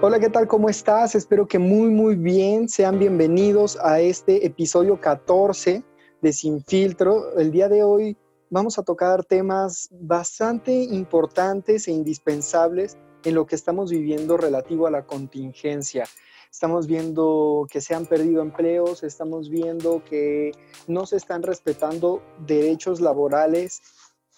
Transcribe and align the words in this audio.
Hola, 0.00 0.20
¿qué 0.20 0.30
tal? 0.30 0.46
¿Cómo 0.46 0.68
estás? 0.68 1.16
Espero 1.16 1.48
que 1.48 1.58
muy, 1.58 1.90
muy 1.90 2.14
bien. 2.14 2.68
Sean 2.68 3.00
bienvenidos 3.00 3.76
a 3.82 3.98
este 3.98 4.46
episodio 4.46 5.00
14 5.00 5.82
de 6.22 6.32
Sin 6.32 6.62
Filtro. 6.62 7.36
El 7.36 7.50
día 7.50 7.68
de 7.68 7.82
hoy 7.82 8.16
vamos 8.48 8.78
a 8.78 8.84
tocar 8.84 9.24
temas 9.24 9.88
bastante 9.90 10.70
importantes 10.72 11.88
e 11.88 11.90
indispensables 11.90 12.96
en 13.24 13.34
lo 13.34 13.44
que 13.46 13.56
estamos 13.56 13.90
viviendo 13.90 14.36
relativo 14.36 14.86
a 14.86 14.92
la 14.92 15.04
contingencia. 15.04 16.04
Estamos 16.48 16.86
viendo 16.86 17.66
que 17.68 17.80
se 17.80 17.96
han 17.96 18.06
perdido 18.06 18.40
empleos, 18.40 19.02
estamos 19.02 19.50
viendo 19.50 20.04
que 20.04 20.52
no 20.86 21.06
se 21.06 21.16
están 21.16 21.42
respetando 21.42 22.22
derechos 22.46 23.00
laborales 23.00 23.82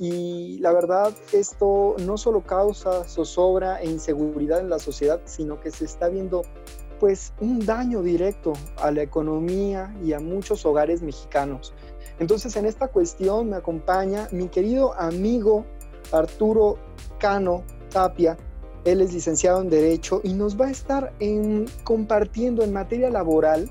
y 0.02 0.56
la 0.60 0.72
verdad, 0.72 1.12
esto 1.30 1.94
no 1.98 2.16
solo 2.16 2.40
causa 2.40 3.04
zozobra 3.04 3.82
e 3.82 3.86
inseguridad 3.86 4.60
en 4.60 4.70
la 4.70 4.78
sociedad, 4.78 5.20
sino 5.26 5.60
que 5.60 5.70
se 5.70 5.84
está 5.84 6.08
viendo 6.08 6.40
pues 6.98 7.34
un 7.38 7.66
daño 7.66 8.02
directo 8.02 8.54
a 8.78 8.90
la 8.92 9.02
economía 9.02 9.94
y 10.02 10.14
a 10.14 10.18
muchos 10.18 10.64
hogares 10.64 11.02
mexicanos. 11.02 11.74
Entonces, 12.18 12.56
en 12.56 12.64
esta 12.64 12.88
cuestión 12.88 13.50
me 13.50 13.56
acompaña 13.56 14.26
mi 14.32 14.48
querido 14.48 14.94
amigo 14.94 15.66
Arturo 16.12 16.78
Cano 17.18 17.62
Tapia. 17.90 18.38
Él 18.86 19.02
es 19.02 19.12
licenciado 19.12 19.60
en 19.60 19.68
Derecho 19.68 20.22
y 20.24 20.32
nos 20.32 20.58
va 20.58 20.68
a 20.68 20.70
estar 20.70 21.12
en, 21.20 21.66
compartiendo 21.84 22.64
en 22.64 22.72
materia 22.72 23.10
laboral 23.10 23.70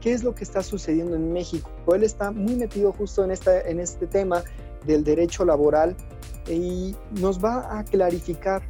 qué 0.00 0.12
es 0.12 0.22
lo 0.22 0.32
que 0.36 0.44
está 0.44 0.62
sucediendo 0.62 1.16
en 1.16 1.32
México. 1.32 1.70
Él 1.92 2.04
está 2.04 2.30
muy 2.30 2.54
metido 2.54 2.92
justo 2.92 3.24
en, 3.24 3.32
esta, 3.32 3.60
en 3.62 3.80
este 3.80 4.06
tema 4.06 4.44
del 4.86 5.04
derecho 5.04 5.44
laboral 5.44 5.96
y 6.48 6.96
nos 7.12 7.42
va 7.42 7.78
a 7.78 7.84
clarificar 7.84 8.62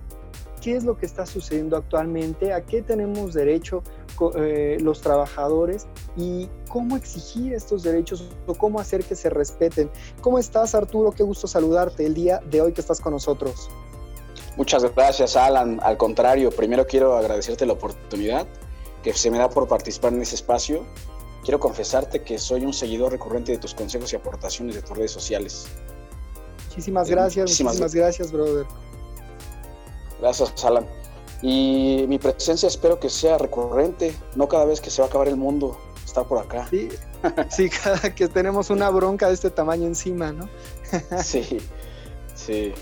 qué 0.61 0.77
es 0.77 0.85
lo 0.85 0.97
que 0.97 1.07
está 1.07 1.27
sucediendo 1.27 1.77
actualmente, 1.77 2.53
a 2.53 2.63
qué 2.63 2.83
tenemos 2.83 3.35
derecho 3.35 3.83
eh, 4.37 4.77
los 4.81 5.01
trabajadores 5.01 5.87
y 6.17 6.49
cómo 6.69 6.97
exigir 6.97 7.55
estos 7.55 7.83
derechos 7.83 8.29
o 8.47 8.55
cómo 8.55 8.81
hacer 8.81 9.05
que 9.05 9.15
se 9.15 9.31
respeten. 9.31 9.91
¿Cómo 10.21 10.39
estás, 10.39 10.75
Arturo? 10.75 11.13
Qué 11.13 11.23
gusto 11.23 11.47
saludarte 11.47 12.05
el 12.05 12.15
día 12.15 12.41
de 12.51 12.61
hoy 12.61 12.73
que 12.73 12.81
estás 12.81 13.01
con 13.01 13.13
nosotros. 13.13 13.71
Muchas 14.57 14.83
gracias, 14.95 15.37
Alan. 15.37 15.79
Al 15.83 15.97
contrario, 15.97 16.51
primero 16.51 16.87
quiero 16.87 17.17
agradecerte 17.17 17.65
la 17.65 17.75
oportunidad 17.75 18.47
que 19.03 19.13
se 19.13 19.31
me 19.31 19.39
da 19.39 19.49
por 19.49 19.69
participar 19.69 20.13
en 20.13 20.23
ese 20.23 20.35
espacio. 20.35 20.85
Quiero 21.45 21.61
confesarte 21.61 22.23
que 22.23 22.39
soy 22.39 22.65
un 22.65 22.73
seguidor 22.73 23.13
recurrente 23.13 23.53
de 23.53 23.59
tus 23.59 23.75
consejos 23.75 24.13
y 24.13 24.17
aportaciones 24.17 24.75
de 24.75 24.83
tus 24.83 24.97
redes 24.97 25.13
sociales. 25.13 25.69
Muchísimas 26.79 27.11
gracias, 27.11 27.61
muchísimas, 27.61 27.93
gracias, 27.93 28.31
brother. 28.31 28.65
Gracias, 30.21 30.65
Alan. 30.65 30.87
Y 31.43 32.05
mi 32.07 32.21
presencia 32.21 32.69
espero 32.69 33.01
que 33.01 33.11
sea 33.11 33.37
recurrente, 33.37 34.15
no 34.37 34.47
cada 34.47 34.65
vez 34.65 34.81
que 34.81 34.89
se 34.89 35.03
va 35.03 35.07
a 35.07 35.09
acabar 35.09 35.27
el 35.27 35.35
mundo, 35.35 35.77
estar 36.05 36.25
por 36.25 36.39
acá. 36.39 36.69
Sí, 36.71 36.89
sí 37.51 37.69
cada 37.69 38.15
que 38.15 38.29
tenemos 38.29 38.71
una 38.71 38.91
bronca 38.91 39.27
de 39.27 39.35
este 39.35 39.51
tamaño 39.51 39.89
encima, 39.89 40.31
¿no? 40.31 40.49
sí, 41.25 41.59
sí. 42.37 42.73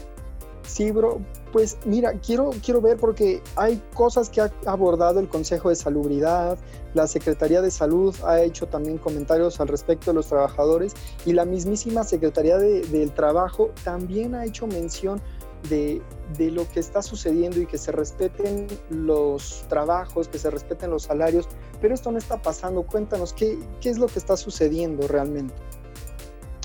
Sí, 0.66 0.90
bro. 0.90 1.18
Pues 1.56 1.78
mira, 1.86 2.12
quiero, 2.20 2.50
quiero 2.62 2.82
ver 2.82 2.98
porque 2.98 3.42
hay 3.56 3.82
cosas 3.94 4.28
que 4.28 4.42
ha 4.42 4.52
abordado 4.66 5.20
el 5.20 5.26
Consejo 5.26 5.70
de 5.70 5.74
Salubridad, 5.74 6.58
la 6.92 7.06
Secretaría 7.06 7.62
de 7.62 7.70
Salud 7.70 8.14
ha 8.26 8.42
hecho 8.42 8.66
también 8.66 8.98
comentarios 8.98 9.58
al 9.58 9.68
respecto 9.68 10.10
de 10.10 10.16
los 10.16 10.26
trabajadores 10.26 10.92
y 11.24 11.32
la 11.32 11.46
mismísima 11.46 12.04
Secretaría 12.04 12.58
del 12.58 13.10
Trabajo 13.14 13.70
también 13.84 14.34
ha 14.34 14.44
hecho 14.44 14.66
mención 14.66 15.22
de, 15.70 16.02
de, 16.36 16.50
lo 16.50 16.68
que 16.68 16.80
está 16.80 17.00
sucediendo 17.00 17.58
y 17.58 17.64
que 17.64 17.78
se 17.78 17.90
respeten 17.90 18.66
los 18.90 19.64
trabajos, 19.70 20.28
que 20.28 20.38
se 20.38 20.50
respeten 20.50 20.90
los 20.90 21.04
salarios, 21.04 21.48
pero 21.80 21.94
esto 21.94 22.12
no 22.12 22.18
está 22.18 22.36
pasando. 22.42 22.82
Cuéntanos, 22.82 23.32
¿qué, 23.32 23.58
qué 23.80 23.88
es 23.88 23.96
lo 23.96 24.08
que 24.08 24.18
está 24.18 24.36
sucediendo 24.36 25.08
realmente? 25.08 25.54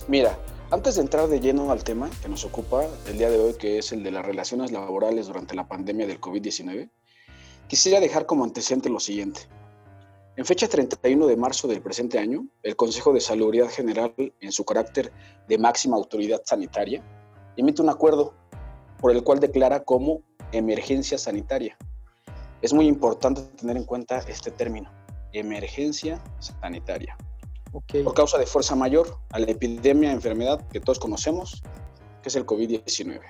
Mira, 0.09 0.37
antes 0.71 0.95
de 0.95 1.01
entrar 1.01 1.27
de 1.27 1.41
lleno 1.41 1.69
al 1.71 1.83
tema 1.83 2.09
que 2.21 2.29
nos 2.29 2.45
ocupa 2.45 2.85
el 3.07 3.17
día 3.17 3.29
de 3.29 3.37
hoy, 3.37 3.53
que 3.55 3.77
es 3.77 3.91
el 3.91 4.03
de 4.03 4.11
las 4.11 4.25
relaciones 4.25 4.71
laborales 4.71 5.27
durante 5.27 5.53
la 5.53 5.67
pandemia 5.67 6.07
del 6.07 6.21
COVID-19, 6.21 6.89
quisiera 7.67 7.99
dejar 7.99 8.25
como 8.25 8.45
antecedente 8.45 8.89
lo 8.89 9.01
siguiente. 9.01 9.41
En 10.37 10.45
fecha 10.45 10.69
31 10.69 11.27
de 11.27 11.35
marzo 11.35 11.67
del 11.67 11.81
presente 11.81 12.19
año, 12.19 12.47
el 12.63 12.77
Consejo 12.77 13.11
de 13.11 13.19
Salubridad 13.19 13.69
General, 13.69 14.13
en 14.39 14.51
su 14.53 14.63
carácter 14.63 15.11
de 15.49 15.57
máxima 15.57 15.97
autoridad 15.97 16.41
sanitaria, 16.45 17.03
emite 17.57 17.81
un 17.81 17.89
acuerdo 17.89 18.33
por 18.99 19.11
el 19.11 19.23
cual 19.23 19.41
declara 19.41 19.83
como 19.83 20.21
emergencia 20.53 21.17
sanitaria. 21.17 21.77
Es 22.61 22.71
muy 22.71 22.87
importante 22.87 23.41
tener 23.57 23.75
en 23.75 23.83
cuenta 23.83 24.19
este 24.19 24.51
término, 24.51 24.89
emergencia 25.33 26.23
sanitaria 26.39 27.17
por 27.71 28.13
causa 28.13 28.37
de 28.37 28.45
fuerza 28.45 28.75
mayor 28.75 29.17
a 29.31 29.39
la 29.39 29.49
epidemia, 29.51 30.11
enfermedad 30.11 30.65
que 30.69 30.79
todos 30.79 30.99
conocemos, 30.99 31.61
que 32.21 32.29
es 32.29 32.35
el 32.35 32.45
COVID-19. 32.45 33.21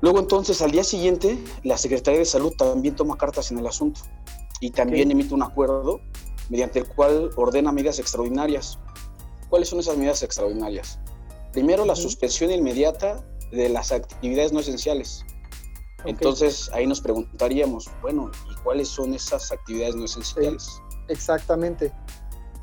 Luego 0.00 0.18
entonces, 0.18 0.62
al 0.62 0.70
día 0.70 0.84
siguiente, 0.84 1.38
la 1.62 1.76
Secretaría 1.76 2.20
de 2.20 2.26
Salud 2.26 2.52
también 2.56 2.96
toma 2.96 3.16
cartas 3.16 3.50
en 3.50 3.58
el 3.58 3.66
asunto 3.66 4.00
y 4.60 4.70
también 4.70 5.10
emite 5.10 5.34
un 5.34 5.42
acuerdo 5.42 6.00
mediante 6.48 6.80
el 6.80 6.88
cual 6.88 7.30
ordena 7.36 7.70
medidas 7.70 7.98
extraordinarias. 7.98 8.78
¿Cuáles 9.48 9.68
son 9.68 9.80
esas 9.80 9.96
medidas 9.96 10.22
extraordinarias? 10.22 10.98
Primero, 11.52 11.84
la 11.84 11.96
suspensión 11.96 12.50
inmediata 12.50 13.24
de 13.52 13.68
las 13.68 13.92
actividades 13.92 14.52
no 14.52 14.60
esenciales. 14.60 15.24
Entonces, 16.04 16.70
ahí 16.72 16.86
nos 16.86 17.00
preguntaríamos, 17.00 17.90
bueno, 18.00 18.30
¿y 18.50 18.54
cuáles 18.62 18.88
son 18.88 19.12
esas 19.12 19.52
actividades 19.52 19.96
no 19.96 20.04
esenciales? 20.04 20.80
Exactamente. 21.08 21.92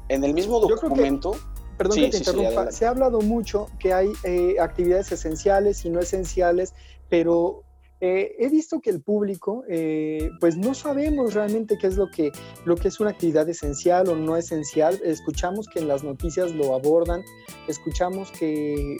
En 0.09 0.23
el 0.23 0.33
mismo 0.33 0.59
documento... 0.59 1.35
perdón 1.77 1.97
que 1.97 2.09
te 2.09 2.17
interrumpa, 2.17 2.71
se 2.71 2.85
ha 2.85 2.89
hablado 2.89 3.21
mucho 3.21 3.67
que 3.79 3.93
hay 3.93 4.11
eh, 4.23 4.55
actividades 4.59 5.11
esenciales 5.11 5.85
y 5.85 5.89
no 5.89 5.99
esenciales, 5.99 6.73
pero 7.09 7.63
eh, 7.99 8.35
he 8.39 8.49
visto 8.49 8.79
que 8.79 8.89
el 8.89 9.01
público, 9.01 9.63
eh, 9.67 10.29
pues 10.39 10.55
no 10.55 10.73
sabemos 10.73 11.33
realmente 11.33 11.77
qué 11.77 11.87
es 11.87 11.97
lo 11.97 12.09
que, 12.09 12.31
lo 12.65 12.75
que 12.75 12.87
es 12.87 12.99
una 12.99 13.11
actividad 13.11 13.47
esencial 13.49 14.07
o 14.09 14.15
no 14.15 14.37
esencial. 14.37 14.99
Escuchamos 15.03 15.67
que 15.67 15.79
en 15.79 15.87
las 15.87 16.03
noticias 16.03 16.51
lo 16.53 16.73
abordan, 16.73 17.21
escuchamos 17.67 18.31
que 18.31 18.97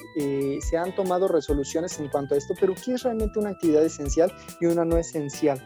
se 0.61 0.77
han 0.77 0.93
tomado 0.95 1.27
resoluciones 1.27 1.99
en 1.99 2.09
cuanto 2.09 2.35
a 2.35 2.37
esto, 2.37 2.53
pero 2.59 2.73
¿qué 2.75 2.93
es 2.93 3.03
realmente 3.03 3.39
una 3.39 3.49
actividad 3.49 3.83
esencial 3.83 4.31
y 4.61 4.65
una 4.65 4.83
no 4.83 4.97
esencial? 4.97 5.61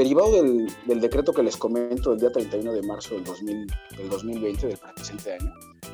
Derivado 0.00 0.32
del, 0.32 0.98
decreto 0.98 1.34
que 1.34 1.42
les 1.42 1.58
comento 1.58 2.14
el 2.14 2.20
día 2.20 2.32
31 2.32 2.72
de 2.72 2.80
marzo 2.80 3.16
del, 3.16 3.22
2020, 4.08 4.68
del 4.68 4.78
presente 4.78 5.34
año, 5.34 5.52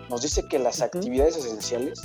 nos 0.09 0.23
dice 0.23 0.47
que 0.49 0.61
las 0.61 0.81
actividades 0.81 1.37
esenciales 1.39 2.01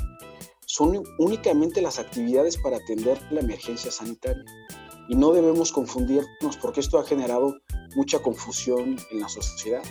son 0.66 1.04
únicamente 1.20 1.80
las 1.80 2.00
actividades 2.00 2.58
para 2.58 2.78
atender 2.78 3.20
la 3.30 3.42
emergencia 3.42 3.92
sanitaria. 3.92 4.44
Y 5.10 5.16
no 5.16 5.32
debemos 5.32 5.72
confundirnos 5.72 6.58
porque 6.60 6.80
esto 6.80 6.98
ha 6.98 7.06
generado 7.06 7.56
mucha 7.96 8.18
confusión 8.18 8.98
en 9.12 9.20
la 9.20 9.30
sociedad. 9.30 9.84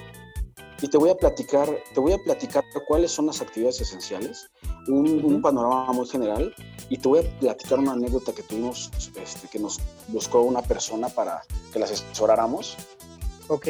Y 0.82 0.88
te 0.88 0.96
voy 0.96 1.10
a 1.10 1.14
platicar, 1.14 1.68
te 1.92 2.00
voy 2.00 2.12
a 2.12 2.18
platicar 2.18 2.64
cuáles 2.86 3.10
son 3.10 3.26
las 3.26 3.40
actividades 3.42 3.80
esenciales, 3.80 4.50
un, 4.88 5.42
panorama 5.42 5.92
muy 5.92 6.08
general, 6.08 6.54
y 6.88 6.96
te 6.96 7.08
voy 7.08 7.20
a 7.20 7.38
platicar 7.38 7.78
una 7.78 7.92
anécdota 7.92 8.32
que 8.32 8.42
tuvimos, 8.42 8.90
este, 8.96 9.48
que 9.48 9.58
nos 9.58 9.78
buscó 10.08 10.40
una 10.40 10.62
persona 10.62 11.08
para 11.08 11.42
que 11.72 11.78
la 11.78 11.84
asesoráramos. 11.84 12.76
Ok. 13.48 13.68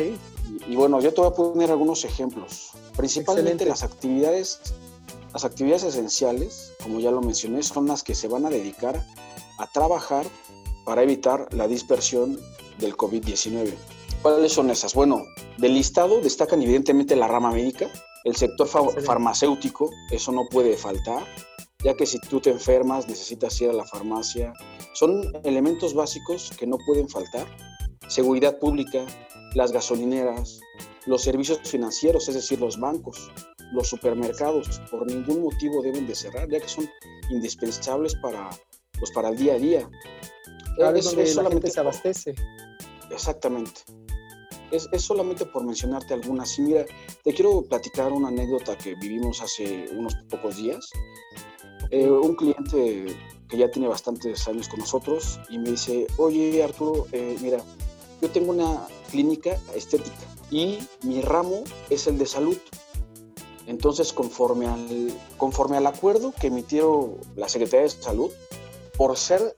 Y, 0.68 0.76
bueno, 0.76 1.00
yo 1.00 1.12
te 1.12 1.20
voy 1.20 1.30
a 1.30 1.34
poner 1.34 1.70
algunos 1.70 2.04
ejemplos. 2.04 2.70
Principalmente 2.96 3.64
las 3.64 3.82
actividades, 3.82 4.60
las 5.32 5.44
actividades 5.44 5.82
esenciales, 5.84 6.72
como 6.82 7.00
ya 7.00 7.10
lo 7.10 7.20
mencioné, 7.22 7.62
son 7.62 7.86
las 7.86 8.02
que 8.02 8.14
se 8.14 8.28
van 8.28 8.46
a 8.46 8.50
dedicar 8.50 9.04
a 9.58 9.66
trabajar 9.66 10.26
para 10.84 11.02
evitar 11.02 11.48
la 11.52 11.66
dispersión 11.66 12.38
del 12.78 12.96
COVID-19. 12.96 13.74
¿Cuáles 14.22 14.52
son 14.52 14.68
esas? 14.70 14.94
Bueno, 14.94 15.24
del 15.56 15.74
listado 15.74 16.20
destacan 16.20 16.62
evidentemente 16.62 17.16
la 17.16 17.26
rama 17.26 17.52
médica, 17.52 17.90
el 18.24 18.36
sector 18.36 18.68
farmacéutico, 18.68 19.90
eso 20.10 20.30
no 20.30 20.46
puede 20.50 20.76
faltar, 20.76 21.24
ya 21.82 21.94
que 21.94 22.04
si 22.04 22.18
tú 22.20 22.38
te 22.38 22.50
enfermas 22.50 23.08
necesitas 23.08 23.58
ir 23.62 23.70
a 23.70 23.72
la 23.72 23.86
farmacia. 23.86 24.52
Son 24.92 25.22
elementos 25.44 25.94
básicos 25.94 26.52
que 26.58 26.66
no 26.66 26.76
pueden 26.84 27.08
faltar. 27.08 27.46
Seguridad 28.08 28.58
pública, 28.58 29.06
las 29.54 29.72
gasolineras, 29.72 30.60
los 31.06 31.22
servicios 31.22 31.60
financieros, 31.64 32.28
es 32.28 32.34
decir, 32.34 32.60
los 32.60 32.78
bancos, 32.78 33.30
los 33.72 33.88
supermercados, 33.88 34.82
por 34.90 35.06
ningún 35.06 35.44
motivo 35.44 35.80
deben 35.80 36.06
de 36.06 36.14
cerrar, 36.14 36.46
ya 36.50 36.60
que 36.60 36.68
son 36.68 36.86
indispensables 37.30 38.14
para, 38.16 38.50
pues, 38.98 39.10
para 39.12 39.30
el 39.30 39.38
día 39.38 39.54
a 39.54 39.58
día. 39.58 39.90
es, 40.94 41.04
donde 41.04 41.26
solamente 41.26 41.70
se 41.70 41.80
abastece. 41.80 42.34
Exactamente. 43.10 43.80
Es, 44.70 44.88
solamente 45.02 45.46
por 45.46 45.64
mencionarte 45.64 46.14
algunas. 46.14 46.58
Y 46.58 46.62
mira, 46.62 46.84
te 47.22 47.34
quiero 47.34 47.62
platicar 47.62 48.12
una 48.12 48.28
anécdota 48.28 48.76
que 48.76 48.94
vivimos 48.94 49.40
hace 49.42 49.88
unos 49.92 50.14
pocos 50.28 50.56
días. 50.56 50.90
Eh, 51.90 52.10
un 52.10 52.36
cliente 52.36 53.16
que 53.48 53.56
ya 53.56 53.70
tiene 53.70 53.88
bastantes 53.88 54.46
años 54.46 54.68
con 54.68 54.80
nosotros 54.80 55.40
y 55.48 55.58
me 55.58 55.72
dice, 55.72 56.06
oye 56.18 56.62
Arturo, 56.62 57.06
eh, 57.10 57.36
mira, 57.40 57.58
yo 58.22 58.30
tengo 58.30 58.52
una 58.52 58.86
clínica 59.10 59.58
estética 59.74 60.16
y 60.50 60.78
mi 61.02 61.20
ramo 61.20 61.64
es 61.88 62.06
el 62.06 62.18
de 62.18 62.26
salud. 62.26 62.56
Entonces, 63.66 64.12
conforme 64.12 64.66
al, 64.66 65.12
conforme 65.36 65.76
al 65.76 65.86
acuerdo 65.86 66.32
que 66.38 66.48
emitió 66.48 67.18
la 67.36 67.48
Secretaría 67.48 67.84
de 67.84 67.90
Salud, 67.90 68.30
por 68.96 69.16
ser 69.16 69.54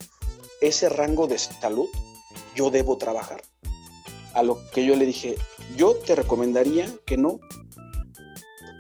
ese 0.61 0.89
rango 0.89 1.27
de 1.27 1.39
salud, 1.39 1.89
yo 2.55 2.71
debo 2.71 2.99
trabajar. 2.99 3.43
A 4.35 4.43
lo 4.43 4.59
que 4.71 4.85
yo 4.85 4.97
le 4.97 5.07
dije, 5.07 5.37
yo 5.77 5.95
te 5.95 6.15
recomendaría 6.15 6.89
que 7.05 7.17
no, 7.17 7.41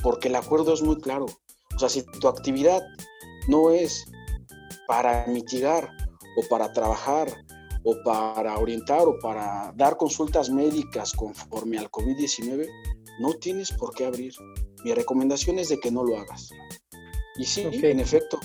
porque 0.02 0.28
el 0.28 0.36
acuerdo 0.36 0.72
es 0.74 0.82
muy 0.82 1.00
claro. 1.00 1.26
O 1.74 1.78
sea, 1.78 1.88
si 1.88 2.02
tu 2.02 2.28
actividad 2.28 2.82
no 3.48 3.70
es 3.70 4.04
para 4.86 5.26
mitigar 5.26 5.90
o 6.36 6.48
para 6.48 6.72
trabajar 6.72 7.28
o 7.84 7.96
para 8.04 8.58
orientar 8.58 9.02
o 9.02 9.18
para 9.20 9.72
dar 9.76 9.96
consultas 9.96 10.50
médicas 10.50 11.12
conforme 11.12 11.78
al 11.78 11.90
COVID-19, 11.90 12.68
no 13.20 13.32
tienes 13.34 13.72
por 13.72 13.94
qué 13.94 14.06
abrir. 14.06 14.34
Mi 14.84 14.94
recomendación 14.94 15.58
es 15.58 15.68
de 15.68 15.78
que 15.78 15.90
no 15.90 16.04
lo 16.04 16.18
hagas. 16.18 16.50
Y 17.36 17.44
sí, 17.44 17.62
en 17.82 18.00
efecto, 18.00 18.38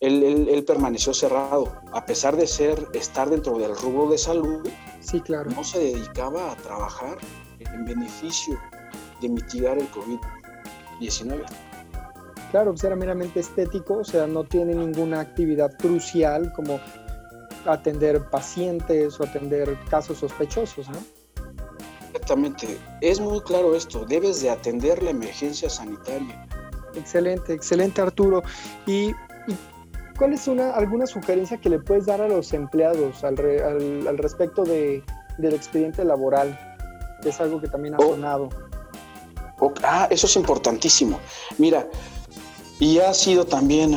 él, 0.00 0.64
permaneció 0.66 1.12
cerrado. 1.12 1.72
A 1.92 2.06
pesar 2.06 2.36
de 2.36 2.46
ser, 2.46 2.88
estar 2.94 3.28
dentro 3.30 3.58
del 3.58 3.76
rubro 3.76 4.10
de 4.10 4.18
salud, 4.18 4.66
sí, 5.08 5.20
claro. 5.20 5.50
no 5.50 5.64
se 5.64 5.78
dedicaba 5.78 6.52
a 6.52 6.56
trabajar 6.56 7.18
en 7.60 7.84
beneficio 7.84 8.58
de 9.20 9.28
mitigar 9.28 9.78
el 9.78 9.88
COVID-19. 9.90 11.44
Claro, 12.50 12.72
pues 12.72 12.84
era 12.84 12.96
meramente 12.96 13.40
estético, 13.40 13.98
o 13.98 14.04
sea, 14.04 14.26
no 14.26 14.44
tiene 14.44 14.74
ninguna 14.74 15.20
actividad 15.20 15.76
crucial 15.78 16.52
como 16.54 16.80
atender 17.66 18.24
pacientes 18.30 19.20
o 19.20 19.24
atender 19.24 19.76
casos 19.90 20.18
sospechosos, 20.18 20.88
¿no? 20.88 20.98
Exactamente, 22.06 22.78
es 23.02 23.20
muy 23.20 23.40
claro 23.42 23.74
esto, 23.74 24.06
debes 24.06 24.40
de 24.40 24.50
atender 24.50 25.02
la 25.02 25.10
emergencia 25.10 25.68
sanitaria. 25.68 26.46
Excelente, 26.94 27.52
excelente 27.52 28.00
Arturo. 28.00 28.42
¿Y, 28.86 29.12
cuál 30.18 30.32
es 30.32 30.48
una, 30.48 30.70
alguna 30.70 31.06
sugerencia 31.06 31.58
que 31.58 31.70
le 31.70 31.78
puedes 31.78 32.06
dar 32.06 32.20
a 32.20 32.28
los 32.28 32.52
empleados 32.52 33.22
al, 33.24 33.38
al, 34.06 34.18
respecto 34.18 34.64
de, 34.64 35.02
del 35.38 35.54
expediente 35.54 36.04
laboral? 36.04 36.58
Que 37.22 37.30
es 37.30 37.40
algo 37.40 37.60
que 37.60 37.68
también 37.68 37.94
ha 37.94 37.98
oh. 37.98 38.10
sonado. 38.10 38.48
ah, 39.84 40.08
eso 40.10 40.26
es 40.26 40.36
importantísimo. 40.36 41.18
Mira, 41.56 41.88
y 42.80 42.98
ha 42.98 43.14
sido 43.14 43.44
también 43.46 43.96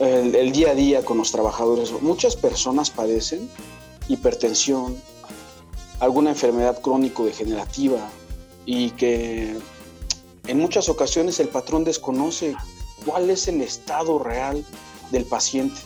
el, 0.00 0.52
día 0.52 0.70
a 0.70 0.74
día 0.74 1.04
con 1.04 1.18
los 1.18 1.30
trabajadores. 1.32 1.92
Muchas 2.00 2.36
personas 2.36 2.90
padecen 2.90 3.48
hipertensión, 4.08 4.96
alguna 6.00 6.30
enfermedad 6.30 6.80
crónico-degenerativa 6.80 8.00
y 8.66 8.90
que 8.92 9.56
en 10.46 10.58
muchas 10.58 10.88
ocasiones 10.88 11.38
el 11.40 11.48
patrón 11.48 11.84
desconoce 11.84 12.56
cuál 13.04 13.30
es 13.30 13.46
el 13.48 13.60
estado 13.60 14.18
real 14.18 14.64
del 15.10 15.24
paciente. 15.24 15.80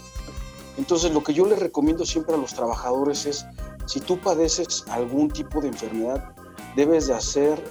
Entonces 0.76 1.12
lo 1.12 1.22
que 1.22 1.34
yo 1.34 1.46
les 1.46 1.58
recomiendo 1.58 2.04
siempre 2.04 2.34
a 2.34 2.38
los 2.38 2.54
trabajadores 2.54 3.26
es, 3.26 3.46
si 3.86 4.00
tú 4.00 4.18
padeces 4.18 4.84
algún 4.88 5.30
tipo 5.30 5.60
de 5.60 5.68
enfermedad, 5.68 6.34
debes 6.76 7.06
de 7.06 7.14
hacer 7.14 7.62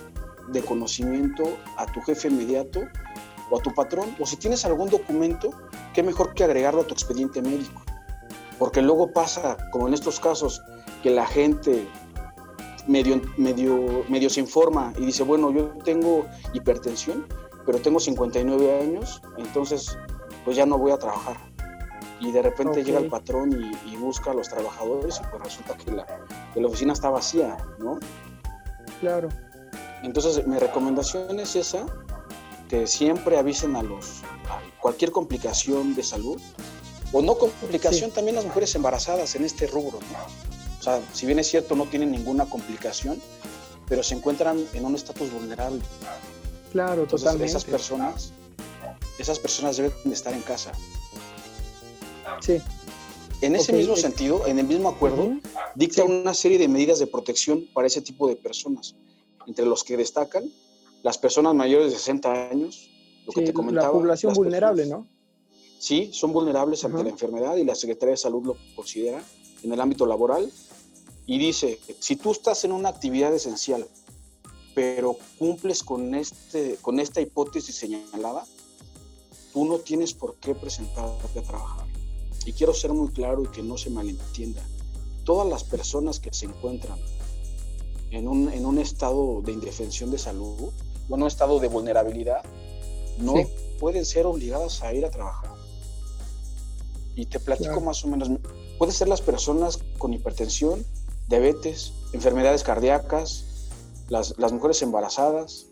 de 0.49 0.61
conocimiento 0.61 1.43
a 1.77 1.85
tu 1.85 2.01
jefe 2.01 2.27
inmediato 2.27 2.81
o 3.49 3.59
a 3.59 3.61
tu 3.61 3.73
patrón, 3.73 4.15
o 4.19 4.25
si 4.25 4.37
tienes 4.37 4.65
algún 4.65 4.89
documento, 4.89 5.49
qué 5.93 6.03
mejor 6.03 6.33
que 6.33 6.43
agregarlo 6.43 6.81
a 6.81 6.87
tu 6.87 6.93
expediente 6.93 7.41
médico. 7.41 7.81
Porque 8.57 8.81
luego 8.81 9.11
pasa, 9.11 9.57
como 9.71 9.87
en 9.87 9.93
estos 9.93 10.19
casos, 10.19 10.61
que 11.01 11.09
la 11.09 11.25
gente 11.25 11.87
medio, 12.87 13.21
medio, 13.37 14.03
medio 14.09 14.29
se 14.29 14.39
informa 14.39 14.93
y 14.97 15.05
dice, 15.05 15.23
bueno, 15.23 15.51
yo 15.51 15.73
tengo 15.83 16.25
hipertensión, 16.53 17.25
pero 17.65 17.79
tengo 17.79 17.99
59 17.99 18.81
años, 18.81 19.21
entonces 19.37 19.97
pues 20.43 20.57
ya 20.57 20.65
no 20.65 20.77
voy 20.77 20.91
a 20.91 20.97
trabajar. 20.97 21.37
Y 22.19 22.31
de 22.31 22.41
repente 22.41 22.83
llega 22.83 22.99
el 22.99 23.09
patrón 23.09 23.51
y, 23.85 23.95
busca 23.97 24.31
a 24.31 24.33
los 24.33 24.49
trabajadores 24.49 25.21
y 25.21 25.27
pues 25.29 25.43
resulta 25.43 25.77
que 25.77 25.91
la, 25.91 26.05
que 26.53 26.59
la 26.59 26.67
oficina 26.67 26.91
está 26.91 27.09
vacía, 27.09 27.55
¿no? 27.79 27.99
Claro. 28.99 29.29
Entonces 30.03 30.45
mi 30.45 30.59
recomendación 30.59 31.39
es 31.39 31.55
esa, 31.55 31.85
que 32.67 32.85
siempre 32.85 33.37
avisen 33.37 33.75
a 33.77 33.83
los 33.83 34.21
cualquier 34.81 35.11
complicación 35.11 35.95
de 35.95 36.03
salud 36.03 36.41
o 37.13 37.21
no 37.21 37.37
complicación 37.37 38.11
también 38.11 38.35
las 38.35 38.45
mujeres 38.45 38.75
embarazadas 38.75 39.35
en 39.35 39.45
este 39.45 39.67
rubro. 39.67 39.99
O 40.79 40.83
sea, 40.83 40.99
si 41.13 41.25
bien 41.25 41.39
es 41.39 41.47
cierto 41.47 41.75
no 41.75 41.85
tienen 41.85 42.11
ninguna 42.11 42.45
complicación, 42.45 43.21
pero 43.87 44.03
se 44.03 44.15
encuentran 44.15 44.65
en 44.73 44.85
un 44.85 44.95
estatus 44.95 45.31
vulnerable. 45.31 45.81
Claro, 46.71 47.05
totalmente. 47.05 47.45
Esas 47.45 47.63
personas, 47.63 48.33
esas 49.17 49.39
personas 49.39 49.77
deben 49.77 49.93
estar 50.11 50.33
en 50.33 50.41
casa. 50.41 50.71
Sí. 52.41 52.61
En 53.41 53.55
ese 53.55 53.73
mismo 53.73 53.95
sentido, 53.95 54.47
en 54.47 54.59
el 54.59 54.65
mismo 54.65 54.89
acuerdo, 54.89 55.37
dicta 55.75 56.03
una 56.03 56.33
serie 56.33 56.57
de 56.57 56.67
medidas 56.67 56.99
de 56.99 57.07
protección 57.07 57.67
para 57.73 57.87
ese 57.87 58.01
tipo 58.01 58.27
de 58.27 58.35
personas, 58.35 58.95
entre 59.45 59.65
los 59.65 59.83
que 59.83 59.97
destacan 59.97 60.49
las 61.03 61.17
personas 61.17 61.53
mayores 61.53 61.91
de 61.91 61.97
60 61.97 62.49
años, 62.49 62.89
lo 63.25 63.33
que 63.33 63.41
te 63.41 63.53
comentaba. 63.53 63.87
La 63.87 63.93
población 63.93 64.33
vulnerable, 64.33 64.85
¿no? 64.85 65.07
Sí, 65.77 66.09
son 66.13 66.31
vulnerables 66.31 66.85
ante 66.85 67.03
la 67.03 67.09
enfermedad 67.09 67.57
y 67.57 67.65
la 67.65 67.75
Secretaría 67.75 68.11
de 68.11 68.17
Salud 68.17 68.45
lo 68.45 68.57
considera 68.73 69.21
en 69.63 69.73
el 69.73 69.81
ámbito 69.81 70.05
laboral 70.05 70.49
y 71.25 71.37
dice, 71.37 71.79
si 71.99 72.15
tú 72.15 72.31
estás 72.31 72.63
en 72.63 72.71
una 72.71 72.87
actividad 72.87 73.33
esencial, 73.33 73.85
pero 74.73 75.17
cumples 75.37 75.83
con, 75.83 76.15
este, 76.15 76.77
con 76.81 77.01
esta 77.01 77.19
hipótesis 77.19 77.75
señalada, 77.75 78.45
tú 79.53 79.65
no 79.65 79.77
tienes 79.77 80.13
por 80.13 80.35
qué 80.35 80.55
presentarte 80.55 81.39
a 81.39 81.43
trabajar. 81.43 81.85
Y 82.45 82.53
quiero 82.53 82.73
ser 82.73 82.91
muy 82.91 83.09
claro 83.09 83.43
y 83.43 83.47
que 83.47 83.61
no 83.61 83.77
se 83.77 83.89
malentienda. 83.89 84.61
Todas 85.23 85.47
las 85.47 85.63
personas 85.63 86.19
que 86.19 86.33
se 86.33 86.47
encuentran 86.47 86.99
en 88.11 88.27
un, 88.27 88.51
en 88.51 88.65
un 88.65 88.79
estado 88.79 89.41
de 89.41 89.53
indefensión 89.53 90.11
de 90.11 90.17
salud 90.17 90.71
o 91.09 91.15
en 91.15 91.21
un 91.21 91.27
estado 91.27 91.59
de 91.59 91.67
vulnerabilidad, 91.67 92.43
no 93.19 93.35
pueden 93.79 94.05
ser 94.05 94.25
obligadas 94.25 94.81
a 94.81 94.93
ir 94.93 95.05
a 95.05 95.11
trabajar. 95.11 95.51
Y 97.15 97.27
te 97.27 97.39
platico 97.39 97.79
más 97.79 98.03
o 98.03 98.07
menos, 98.07 98.29
pueden 98.77 98.93
ser 98.93 99.07
las 99.07 99.21
personas 99.21 99.79
con 99.97 100.13
hipertensión, 100.13 100.83
diabetes, 101.27 101.93
enfermedades 102.11 102.63
cardíacas, 102.63 103.69
las, 104.09 104.37
las 104.37 104.51
mujeres 104.51 104.81
embarazadas. 104.81 105.67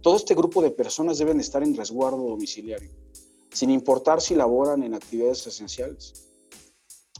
Todo 0.00 0.16
este 0.16 0.34
grupo 0.34 0.62
de 0.62 0.70
personas 0.70 1.18
deben 1.18 1.38
estar 1.40 1.62
en 1.62 1.76
resguardo 1.76 2.18
domiciliario, 2.18 2.90
sin 3.52 3.70
importar 3.70 4.20
si 4.20 4.34
laboran 4.34 4.82
en 4.82 4.94
actividades 4.94 5.46
esenciales. 5.46 6.30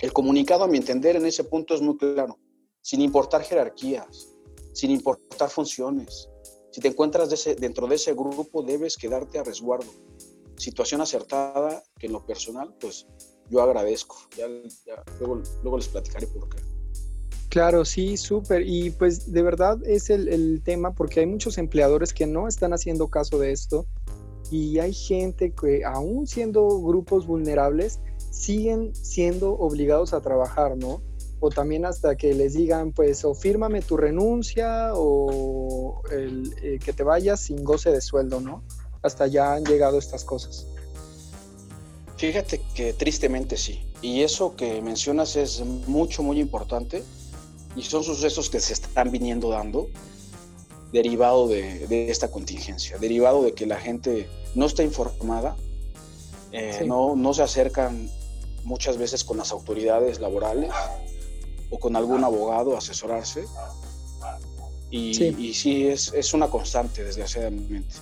El 0.01 0.13
comunicado, 0.13 0.65
a 0.65 0.69
mi 0.69 0.79
entender, 0.79 1.17
en 1.17 1.27
ese 1.27 1.45
punto 1.45 1.75
es 1.75 1.81
muy 1.81 1.97
claro, 1.97 2.39
sin 2.83 3.01
importar 3.01 3.43
jerarquías, 3.43 4.29
sin 4.73 4.91
importar 4.91 5.49
funciones, 5.49 6.29
si 6.77 6.83
te 6.83 6.89
encuentras 6.89 7.31
dentro 7.59 7.87
de 7.87 7.95
ese 7.95 8.13
grupo, 8.13 8.63
debes 8.63 8.99
quedarte 8.99 9.39
a 9.39 9.43
resguardo. 9.43 9.91
Situación 10.59 11.01
acertada 11.01 11.83
que 11.99 12.07
en 12.07 12.13
lo 12.13 12.27
personal, 12.27 12.75
pues 12.79 13.07
yo 13.49 13.63
agradezco. 13.63 14.19
luego, 15.19 15.79
les 15.79 15.89
platicaré 15.89 16.27
por 16.27 16.51
qué. 16.51 16.59
Claro, 17.49 17.87
sí, 17.87 18.19
súper. 18.19 18.61
Y 18.67 18.91
pues 18.91 19.33
de 19.33 19.41
verdad 19.41 19.79
es 19.87 20.11
el, 20.11 20.29
el, 20.29 20.61
tema 20.63 20.93
porque 20.93 21.21
hay 21.21 21.27
muchos 21.27 21.57
empleadores 21.57 22.13
que 22.13 22.27
no 22.27 22.47
están 22.47 22.75
haciendo 22.75 23.09
caso 23.09 23.39
de 23.39 23.53
esto 23.53 23.87
y 24.51 24.79
hay 24.79 24.93
gente 24.93 25.53
que 25.53 25.85
aún 25.85 26.27
siendo 26.27 26.81
grupos 26.81 27.27
vulnerables 27.27 28.01
siguen 28.31 28.95
siendo 28.95 29.53
obligados 29.53 30.13
a 30.13 30.21
trabajar, 30.21 30.77
¿no? 30.77 31.01
o 31.41 31.51
también 31.51 31.85
hasta 31.85 32.17
que 32.17 32.35
les 32.35 32.55
digan, 32.55 32.93
pues, 32.93 33.25
o 33.25 33.35
fírmame 33.35 33.83
tu 33.83 33.97
renuncia 33.97 34.93
o 34.95 36.03
el, 36.11 36.55
eh, 36.63 36.79
que 36.83 36.93
te 36.93 37.03
vayas 37.03 37.41
sin 37.41 37.63
goce 37.63 37.91
de 37.91 38.01
sueldo, 38.01 38.41
¿no? 38.41 38.63
Hasta 39.03 39.27
ya 39.27 39.55
han 39.55 39.65
llegado 39.65 39.99
estas 39.99 40.25
cosas. 40.25 40.67
Fíjate 42.17 42.63
que 42.75 42.95
tristemente 42.95 43.57
sí. 43.57 43.93
Y 44.01 44.23
eso 44.23 44.57
que 44.57 44.81
mencionas 44.81 45.37
es 45.37 45.63
mucho, 45.87 46.23
muy 46.23 46.41
importante. 46.41 47.03
Y 47.77 47.83
son 47.83 48.03
sucesos 48.03 48.49
que 48.49 48.59
se 48.59 48.73
están 48.73 49.11
viniendo 49.11 49.51
dando 49.51 49.89
derivado 50.93 51.49
de, 51.49 52.11
esta 52.11 52.31
contingencia, 52.31 52.99
derivado 52.99 53.43
de 53.43 53.53
que 53.53 53.67
la 53.67 53.77
gente 53.77 54.29
no 54.55 54.67
está 54.67 54.83
informada, 54.83 55.57
eh, 56.53 56.85
no, 56.87 57.17
no 57.17 57.35
se 57.35 57.43
acercan 57.43 58.09
muchas 58.65 58.97
veces 58.97 59.25
con 59.25 59.37
las 59.37 59.53
autoridades 59.53 60.21
laborales 60.21 60.71
o 61.71 61.79
con 61.79 61.97
algún 61.97 62.25
abogado 62.25 62.77
asesorarse. 62.77 63.45
Y 64.91 65.15
sí, 65.53 65.87
es, 65.87 66.13
es, 66.15 66.33
una 66.33 66.49
constante, 66.49 67.03
desgraciadamente. 67.03 67.95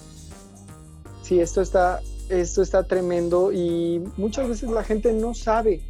Sí, 1.22 1.40
esto 1.40 1.62
está, 1.62 2.00
esto 2.28 2.62
está 2.62 2.86
tremendo 2.86 3.52
y 3.52 4.02
muchas 4.16 4.48
veces 4.48 4.70
la 4.70 4.84
gente 4.84 5.12
no 5.12 5.34
sabe 5.34 5.80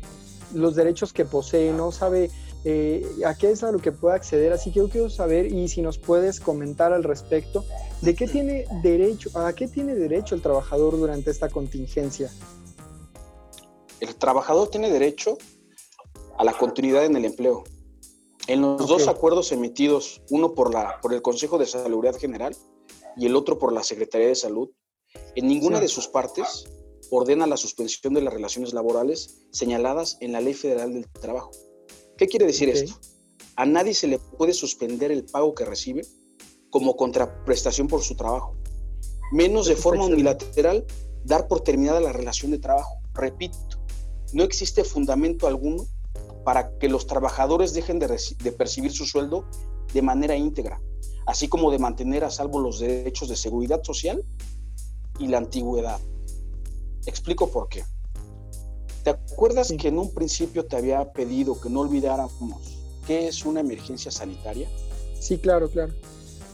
los 0.55 0.77
derechos 0.77 1.13
que 1.13 1.25
posee, 1.25 1.73
no 1.73 1.91
sabe 1.91 2.31
eh, 2.65 3.07
a 3.27 3.35
qué 3.35 3.51
es 3.51 3.63
a 3.63 3.71
lo 3.71 3.79
que 3.79 3.93
puede 3.93 4.17
acceder. 4.17 4.53
Así 4.53 4.71
que 4.71 4.79
yo 4.79 4.89
quiero 4.89 5.11
saber 5.11 5.53
y 5.53 5.69
si 5.69 5.83
nos 5.83 5.99
puedes 5.99 6.41
comentar 6.41 6.93
al 6.93 7.05
respecto 7.05 7.65
de 8.01 8.15
qué 8.15 8.27
tiene 8.27 8.67
derecho, 8.83 9.31
a 9.35 9.53
qué 9.53 9.69
tiene 9.69 9.95
derecho 9.95 10.35
el 10.35 10.43
trabajador 10.43 10.97
durante 10.97 11.31
esta 11.31 11.49
contingencia. 11.49 12.31
El 14.01 14.15
trabajador 14.17 14.69
tiene 14.69 14.91
derecho 14.91 15.39
a 16.39 16.45
la 16.45 16.53
continuidad 16.53 17.05
en 17.05 17.17
el 17.17 17.25
empleo. 17.25 17.65
En 18.47 18.61
los 18.61 18.87
dos 18.87 19.09
acuerdos 19.09 19.53
emitidos, 19.53 20.23
uno 20.31 20.55
por, 20.55 20.73
la, 20.73 21.01
por 21.01 21.15
el 21.15 21.23
Consejo 21.23 21.57
de 21.57 21.67
Salud 21.67 22.05
General 22.19 22.55
y 23.17 23.27
el 23.27 23.37
otro 23.37 23.59
por 23.59 23.73
la 23.73 23.83
Secretaría 23.83 24.29
de 24.29 24.35
Salud, 24.35 24.71
en 25.35 25.47
ninguna 25.47 25.81
de 25.81 25.89
sus 25.89 26.09
partes 26.09 26.65
ordena 27.11 27.47
la 27.47 27.57
suspensión 27.57 28.15
de 28.15 28.23
las 28.23 28.35
relaciones 28.35 28.73
laborales 28.73 29.47
señaladas 29.51 30.19
en 30.21 30.33
la 30.33 30.41
Ley 30.41 30.55
Federal 30.55 30.93
del 30.93 31.09
Trabajo. 31.09 31.51
¿Qué 32.17 32.29
quiere 32.29 32.47
decir 32.47 32.69
esto? 32.69 32.95
A 33.57 33.67
nadie 33.67 33.95
se 33.95 34.07
le 34.07 34.19
puede 34.19 34.53
suspender 34.53 35.11
el 35.11 35.25
pago 35.25 35.55
que 35.55 35.65
recibe 35.65 36.03
como 36.71 36.97
contraprestación 36.97 37.89
por 37.89 38.03
su 38.03 38.17
trabajo, 38.17 38.57
menos 39.33 39.67
de 39.67 39.77
forma 39.77 40.05
unilateral 40.05 40.85
dar 41.25 41.49
por 41.49 41.61
terminada 41.61 42.01
la 42.01 42.13
relación 42.13 42.51
de 42.51 42.59
trabajo. 42.59 42.99
Repito, 43.15 43.59
no 44.33 44.45
existe 44.45 44.85
fundamento 44.85 45.47
alguno 45.47 45.87
para 46.45 46.77
que 46.79 46.89
los 46.89 47.07
trabajadores 47.07 47.73
dejen 47.73 47.99
de, 47.99 48.09
percibir 48.53 48.93
su 48.93 49.07
sueldo 49.07 49.49
de 49.93 50.03
manera 50.03 50.37
íntegra, 50.37 50.81
así 51.27 51.49
como 51.49 51.71
de 51.71 51.79
mantener 51.79 52.25
a 52.25 52.31
salvo 52.31 52.61
los 52.61 52.81
derechos 52.81 53.29
de 53.29 53.37
seguridad 53.37 53.83
social 53.83 54.25
y 55.19 55.29
la 55.29 55.39
antigüedad. 55.39 56.01
Explico 57.07 57.51
por 57.51 57.69
qué. 57.69 57.85
¿Te 59.05 59.11
acuerdas 59.11 59.71
que 59.79 59.89
en 59.89 59.99
un 59.99 60.15
principio 60.15 60.65
te 60.65 60.77
había 60.77 61.13
pedido 61.13 61.61
que 61.61 61.69
no 61.69 61.81
olvidáramos 61.81 62.79
qué 63.07 63.29
es 63.29 63.45
una 63.45 63.61
emergencia 63.61 64.11
sanitaria? 64.11 64.67
Sí, 65.21 65.37
claro, 65.37 65.71
claro. 65.71 65.93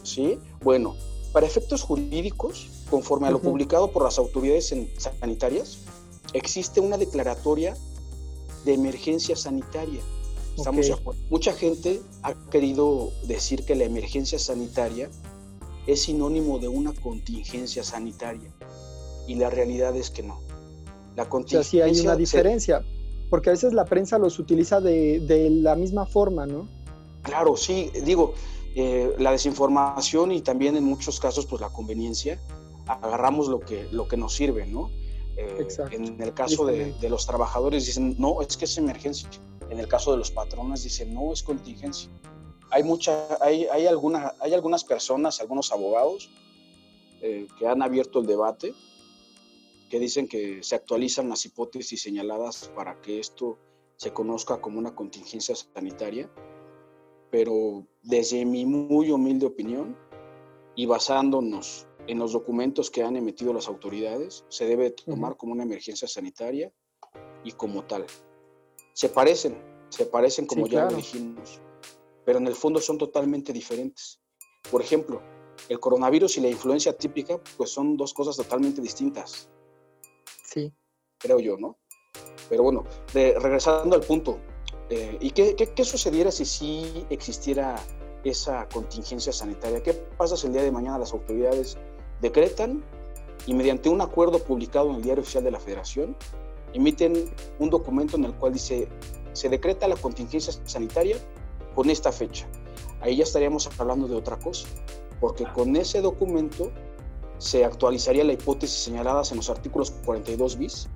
Sí, 0.03 0.37
bueno, 0.61 0.97
para 1.33 1.47
efectos 1.47 1.83
jurídicos, 1.83 2.69
conforme 2.91 3.29
a 3.29 3.31
lo 3.31 3.41
publicado 3.41 3.93
por 3.93 4.03
las 4.03 4.19
autoridades 4.19 4.75
sanitarias, 4.99 5.79
existe 6.33 6.81
una 6.81 6.99
declaratoria 6.99 7.77
de 8.65 8.75
emergencia 8.75 9.37
sanitaria. 9.37 10.01
Estamos 10.59 10.89
de 10.89 10.93
acuerdo. 10.93 11.21
Mucha 11.31 11.53
gente 11.53 12.03
ha 12.25 12.35
querido 12.51 13.13
decir 13.29 13.65
que 13.65 13.77
la 13.77 13.85
emergencia 13.85 14.41
sanitaria 14.41 15.09
es 15.87 16.03
sinónimo 16.03 16.59
de 16.59 16.67
una 16.67 16.93
contingencia 16.95 17.85
sanitaria 17.85 18.53
y 19.29 19.37
la 19.37 19.51
realidad 19.51 19.97
es 19.97 20.11
que 20.11 20.25
no. 20.25 20.50
La. 21.29 21.59
O 21.59 21.63
sea, 21.63 21.71
sí 21.71 21.81
hay 21.81 21.99
una 22.01 22.17
diferencia, 22.17 22.85
porque 23.29 23.51
a 23.51 23.53
veces 23.53 23.73
la 23.73 23.85
prensa 23.85 24.19
los 24.19 24.39
utiliza 24.39 24.81
de, 24.81 25.21
de 25.21 25.51
la 25.51 25.77
misma 25.77 26.07
forma, 26.07 26.47
¿no? 26.47 26.69
Claro, 27.23 27.57
sí, 27.57 27.91
digo, 28.05 28.35
eh, 28.75 29.15
la 29.19 29.33
desinformación 29.33 30.33
y 30.33 30.43
también 30.43 30.77
en 30.77 30.85
muchos 30.85 31.19
casos, 31.19 31.47
pues 31.47 31.61
la 31.61 31.71
conveniencia, 31.71 32.41
agarramos 32.87 33.49
lo 33.49 33.61
que, 33.61 33.89
lo 33.91 34.09
que 34.09 34.17
nos 34.17 34.35
sirve, 34.35 34.67
¿no? 34.67 34.91
Eh, 35.37 35.67
en 35.93 36.21
el 36.21 36.35
caso 36.35 36.67
de, 36.67 36.93
de, 36.93 37.09
los 37.09 37.27
trabajadores 37.27 37.87
dicen, 37.87 38.17
no, 38.19 38.43
es 38.43 38.57
que 38.57 38.67
es 38.67 38.79
emergencia. 38.79 39.29
En 39.71 39.79
el 39.79 39.89
caso 39.89 40.13
de 40.13 40.19
los 40.19 40.31
patrones 40.31 40.83
dicen, 40.83 41.15
no, 41.15 41.33
es 41.33 41.43
contingencia. 41.43 42.11
Hay, 42.71 42.83
mucha, 42.83 43.27
hay, 43.41 43.67
hay, 43.67 43.87
alguna, 43.87 44.35
hay 44.41 44.55
algunas 44.55 44.85
personas, 44.85 45.41
algunos 45.41 45.73
abogados 45.73 46.31
eh, 47.21 47.47
que 47.59 47.67
han 47.67 47.83
abierto 47.83 48.21
el 48.21 48.27
debate 48.27 48.75
que 49.91 49.99
dicen 49.99 50.27
que 50.27 50.63
se 50.63 50.77
actualizan 50.77 51.29
las 51.29 51.45
hipótesis 51.45 52.01
señaladas 52.01 52.73
para 52.75 53.01
que 53.03 53.19
esto 53.19 53.59
se 53.97 54.13
conozca 54.15 54.63
como 54.63 54.79
una 54.79 54.95
contingencia 54.95 55.55
sanitaria, 55.55 56.31
pero 57.31 57.87
desde 58.03 58.47
mi 58.47 58.65
muy 58.65 59.11
humilde 59.11 59.45
opinión 59.45 59.99
y 60.75 60.87
basándonos 60.87 61.87
en 62.07 62.19
los 62.19 62.33
documentos 62.33 62.91
que 62.91 63.03
han 63.03 63.17
emitido 63.17 63.53
las 63.53 63.69
autoridades, 63.69 64.45
se 64.49 64.67
debe 64.67 64.93
tomar 64.93 65.37
como 65.37 65.53
una 65.53 65.65
emergencia 65.65 66.09
sanitaria 66.09 66.73
y 67.45 67.53
como 67.53 67.85
tal. 67.85 68.07
Se 68.95 69.09
parecen, 69.09 69.61
se 69.91 70.07
parecen 70.07 70.47
como 70.47 70.67
ya 70.67 70.87
lo 70.87 70.97
dijimos, 70.97 71.61
pero 72.25 72.39
en 72.39 72.47
el 72.47 72.55
fondo 72.55 72.81
son 72.81 72.97
totalmente 72.97 73.53
diferentes. 73.53 74.21
Por 74.71 74.81
ejemplo, 74.81 75.21
el 75.69 75.79
coronavirus 75.79 76.39
y 76.39 76.41
la 76.41 76.49
influencia 76.49 76.97
típica, 76.97 77.39
pues 77.57 77.71
son 77.71 77.97
dos 77.97 78.15
cosas 78.15 78.37
totalmente 78.37 78.81
distintas. 78.81 79.49
Sí. 80.53 80.73
Creo 81.19 81.39
yo, 81.39 81.57
¿no? 81.59 81.79
Pero 82.49 82.65
bueno, 82.65 82.85
regresando 83.13 83.95
al 83.95 84.03
punto, 84.03 84.39
eh, 84.89 85.17
¿y 85.21 85.31
qué, 85.31 85.55
qué, 85.55 85.85
sucediera 85.85 86.33
si 86.33 86.45
sí 86.45 87.07
existiera 87.11 87.77
esa 88.25 88.69
contingencia 88.69 89.33
sanitaria? 89.33 89.83
¿Qué 89.83 89.93
pasa 89.93 90.37
si 90.37 90.49
el 90.49 90.53
día 90.53 90.63
de 90.63 90.73
mañana 90.73 90.99
las 90.99 91.13
autoridades 91.13 91.79
decretan 92.21 92.83
y 93.47 93.55
mediante 93.55 93.89
un 93.89 94.01
acuerdo 94.01 94.41
publicado 94.41 94.91
en 94.91 94.97
el 94.97 95.03
Diario 95.03 95.23
Oficial 95.23 95.45
de 95.45 95.53
la 95.53 95.61
Federación, 95.61 96.17
emiten 96.73 97.33
un 97.59 97.71
documento 97.71 98.17
en 98.17 98.25
el 98.25 98.35
cual 98.35 98.53
dice, 98.53 98.89
se 99.33 99.49
decreta 99.49 99.87
la 99.87 99.97
contingencia 99.97 100.53
sanitaria 100.65 101.17
con 101.75 101.89
esta 101.89 102.11
fecha. 102.11 102.49
Ahí 103.01 103.17
ya 103.17 103.23
estaríamos 103.23 103.71
hablando 103.79 104.09
de 104.09 104.17
otra 104.17 104.37
cosa, 104.39 104.69
porque 105.21 105.45
con 105.45 105.77
ese 105.77 106.01
documento 106.01 106.73
se 107.41 107.65
actualizaría 107.65 108.23
la 108.23 108.35
hipótesis 108.35 108.85
señaladas 108.85 109.31
en 109.33 109.39
los 109.39 109.49
artículos 109.49 109.93
42 110.05 110.59
bis 110.59 110.89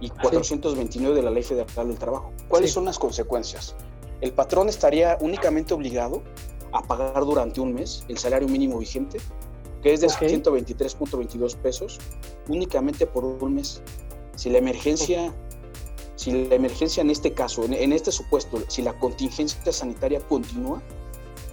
y 0.00 0.08
429 0.08 1.14
de 1.14 1.22
la 1.22 1.30
Ley 1.30 1.42
Federal 1.42 1.88
del 1.88 1.98
Trabajo. 1.98 2.32
¿Cuáles 2.48 2.72
son 2.72 2.86
las 2.86 2.98
consecuencias? 2.98 3.76
El 4.22 4.32
patrón 4.32 4.70
estaría 4.70 5.18
únicamente 5.20 5.74
obligado 5.74 6.22
a 6.72 6.82
pagar 6.82 7.22
durante 7.26 7.60
un 7.60 7.74
mes 7.74 8.04
el 8.08 8.16
salario 8.16 8.48
mínimo 8.48 8.78
vigente, 8.78 9.18
que 9.82 9.92
es 9.92 10.00
de 10.00 10.08
123.22 10.08 11.56
pesos, 11.56 11.98
únicamente 12.48 13.06
por 13.06 13.24
un 13.26 13.54
mes. 13.54 13.82
Si 14.36 14.48
la 14.48 14.56
emergencia, 14.56 15.34
si 16.16 16.46
la 16.46 16.54
emergencia 16.54 17.02
en 17.02 17.10
este 17.10 17.34
caso, 17.34 17.64
en, 17.64 17.92
este 17.92 18.10
supuesto, 18.10 18.58
si 18.68 18.80
la 18.80 18.98
contingencia 18.98 19.70
sanitaria 19.70 20.20
continúa, 20.20 20.80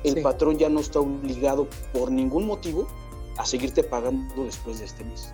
el 0.06 0.22
patrón 0.22 0.58
ya 0.58 0.70
no 0.70 0.80
está 0.80 1.02
obligado 1.02 1.68
por 1.92 2.12
ningún 2.12 2.48
motivo 2.48 2.88
a 3.38 3.46
seguirte 3.46 3.84
pagando 3.84 4.44
después 4.44 4.80
de 4.80 4.86
este 4.86 5.04
mes. 5.04 5.32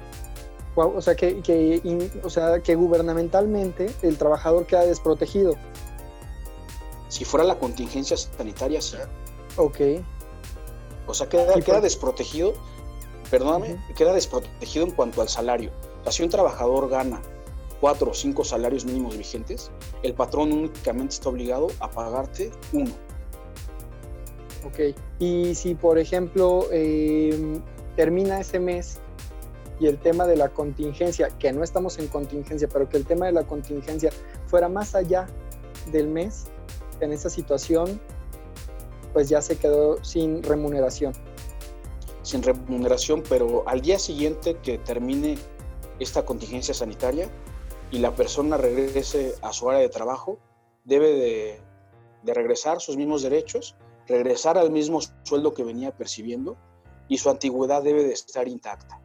o 0.75 1.01
sea 1.01 1.15
que, 1.15 2.11
o 2.23 2.29
sea 2.29 2.59
que 2.61 2.75
gubernamentalmente 2.75 3.91
el 4.01 4.17
trabajador 4.17 4.65
queda 4.65 4.85
desprotegido. 4.85 5.55
Si 7.09 7.25
fuera 7.25 7.45
la 7.45 7.59
contingencia 7.59 8.17
sanitaria, 8.17 8.81
sí. 8.81 8.97
Ok. 9.57 9.79
O 11.05 11.13
sea, 11.13 11.29
queda, 11.29 11.59
queda 11.61 11.81
desprotegido, 11.81 12.53
perdóname, 13.29 13.77
queda 13.95 14.13
desprotegido 14.13 14.85
en 14.85 14.91
cuanto 14.91 15.21
al 15.21 15.29
salario. 15.29 15.71
O 16.01 16.03
sea, 16.03 16.11
si 16.11 16.23
un 16.23 16.29
trabajador 16.29 16.89
gana 16.89 17.21
cuatro 17.79 18.11
o 18.11 18.13
cinco 18.13 18.43
salarios 18.43 18.85
mínimos 18.85 19.17
vigentes, 19.17 19.69
el 20.03 20.13
patrón 20.13 20.53
únicamente 20.53 21.15
está 21.15 21.29
obligado 21.29 21.67
a 21.79 21.91
pagarte 21.91 22.51
uno. 22.71 22.91
Ok. 24.65 24.95
Y 25.19 25.53
si, 25.55 25.75
por 25.75 25.97
ejemplo, 25.97 26.67
eh, 26.71 27.59
termina 27.95 28.39
ese 28.39 28.59
mes 28.59 28.99
y 29.79 29.87
el 29.87 29.97
tema 29.99 30.25
de 30.25 30.35
la 30.35 30.49
contingencia, 30.49 31.29
que 31.39 31.51
no 31.51 31.63
estamos 31.63 31.97
en 31.99 32.07
contingencia, 32.07 32.67
pero 32.71 32.87
que 32.87 32.97
el 32.97 33.05
tema 33.05 33.25
de 33.25 33.31
la 33.33 33.43
contingencia 33.43 34.11
fuera 34.47 34.69
más 34.69 34.95
allá 34.95 35.27
del 35.91 36.07
mes, 36.07 36.45
en 36.99 37.11
esa 37.11 37.29
situación, 37.29 37.99
pues 39.11 39.29
ya 39.29 39.41
se 39.41 39.57
quedó 39.57 40.03
sin 40.03 40.41
remuneración. 40.43 41.13
Sin 42.21 42.41
remuneración, 42.41 43.23
pero 43.27 43.67
al 43.67 43.81
día 43.81 43.99
siguiente 43.99 44.57
que 44.63 44.77
termine 44.77 45.37
esta 45.99 46.25
contingencia 46.25 46.73
sanitaria 46.73 47.29
y 47.91 47.99
la 47.99 48.15
persona 48.15 48.57
regrese 48.57 49.35
a 49.41 49.51
su 49.51 49.69
área 49.69 49.81
de 49.81 49.89
trabajo, 49.89 50.39
debe 50.85 51.13
de, 51.13 51.61
de 52.23 52.33
regresar 52.33 52.79
sus 52.79 52.95
mismos 52.95 53.21
derechos, 53.21 53.75
regresar 54.07 54.57
al 54.57 54.71
mismo 54.71 54.99
sueldo 55.23 55.53
que 55.53 55.63
venía 55.63 55.91
percibiendo 55.91 56.57
y 57.07 57.17
su 57.17 57.29
antigüedad 57.29 57.83
debe 57.83 58.03
de 58.03 58.13
estar 58.13 58.47
intacta. 58.47 59.01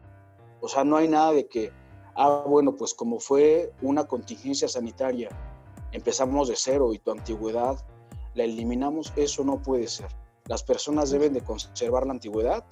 O 0.61 0.67
sea, 0.67 0.83
no 0.83 0.97
hay 0.97 1.07
nada 1.07 1.31
de 1.31 1.47
que, 1.47 1.71
ah, 2.15 2.43
bueno, 2.45 2.75
pues 2.75 2.93
como 2.93 3.19
fue 3.19 3.71
una 3.81 4.05
contingencia 4.05 4.67
sanitaria, 4.67 5.29
empezamos 5.91 6.49
de 6.49 6.55
cero 6.55 6.93
y 6.93 6.99
tu 6.99 7.11
antigüedad 7.11 7.77
la 8.35 8.43
eliminamos, 8.43 9.13
eso 9.15 9.43
no 9.43 9.61
puede 9.61 9.87
ser. 9.87 10.07
Las 10.45 10.63
personas 10.63 11.11
deben 11.11 11.33
de 11.33 11.41
conservar 11.41 12.05
la 12.05 12.13
antigüedad, 12.13 12.63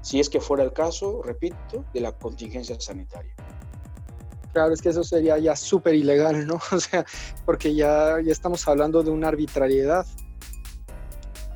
si 0.00 0.20
es 0.20 0.28
que 0.28 0.40
fuera 0.40 0.64
el 0.64 0.72
caso, 0.72 1.22
repito, 1.22 1.84
de 1.92 2.00
la 2.00 2.12
contingencia 2.12 2.78
sanitaria. 2.80 3.34
Claro, 4.52 4.74
es 4.74 4.82
que 4.82 4.90
eso 4.90 5.02
sería 5.02 5.38
ya 5.38 5.56
súper 5.56 5.94
ilegal, 5.94 6.46
¿no? 6.46 6.60
O 6.72 6.80
sea, 6.80 7.06
porque 7.46 7.74
ya, 7.74 8.20
ya 8.22 8.32
estamos 8.32 8.66
hablando 8.68 9.02
de 9.02 9.10
una 9.10 9.28
arbitrariedad. 9.28 10.06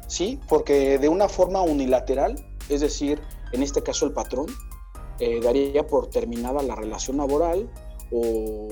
Sí, 0.06 0.40
porque 0.48 0.98
de 0.98 1.08
una 1.08 1.28
forma 1.28 1.60
unilateral 1.60 2.36
es 2.68 2.80
decir, 2.80 3.20
en 3.52 3.62
este 3.62 3.82
caso 3.82 4.06
el 4.06 4.12
patrón 4.12 4.46
eh, 5.18 5.40
daría 5.40 5.86
por 5.86 6.08
terminada 6.08 6.62
la 6.62 6.74
relación 6.74 7.16
laboral 7.16 7.70
o, 8.12 8.68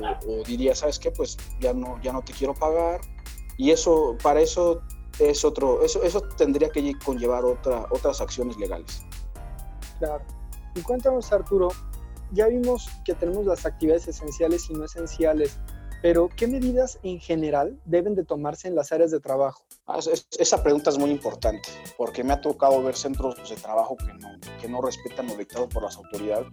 diría, 0.46 0.74
¿sabes 0.74 0.98
qué? 0.98 1.10
Pues 1.10 1.36
ya 1.60 1.72
no, 1.72 2.00
ya 2.02 2.12
no 2.12 2.22
te 2.22 2.32
quiero 2.32 2.54
pagar. 2.54 3.00
Y 3.56 3.70
eso, 3.70 4.16
para 4.22 4.40
eso 4.40 4.82
es 5.18 5.44
otro, 5.44 5.82
eso, 5.82 6.02
eso 6.02 6.20
tendría 6.36 6.68
que 6.68 6.92
conllevar 7.04 7.44
otra, 7.44 7.86
otras 7.90 8.20
acciones 8.20 8.56
legales. 8.58 9.02
Claro. 9.98 10.24
Y 10.74 10.82
cuéntanos, 10.82 11.32
Arturo, 11.32 11.68
ya 12.32 12.48
vimos 12.48 12.88
que 13.04 13.14
tenemos 13.14 13.46
las 13.46 13.64
actividades 13.64 14.08
esenciales 14.08 14.68
y 14.70 14.74
no 14.74 14.84
esenciales, 14.84 15.58
pero 16.04 16.28
¿qué 16.36 16.46
medidas 16.46 16.98
en 17.02 17.18
general 17.18 17.80
deben 17.86 18.14
de 18.14 18.24
tomarse 18.24 18.68
en 18.68 18.74
las 18.74 18.92
áreas 18.92 19.10
de 19.10 19.20
trabajo? 19.20 19.64
Ah, 19.86 20.00
esa 20.38 20.62
pregunta 20.62 20.90
es 20.90 20.98
muy 20.98 21.08
importante, 21.08 21.66
porque 21.96 22.22
me 22.22 22.34
ha 22.34 22.42
tocado 22.42 22.82
ver 22.82 22.94
centros 22.94 23.36
de 23.48 23.56
trabajo 23.56 23.96
que 23.96 24.12
no, 24.12 24.28
que 24.60 24.68
no 24.68 24.82
respetan 24.82 25.28
lo 25.28 25.34
dictado 25.34 25.66
por 25.66 25.82
las 25.82 25.96
autoridades. 25.96 26.46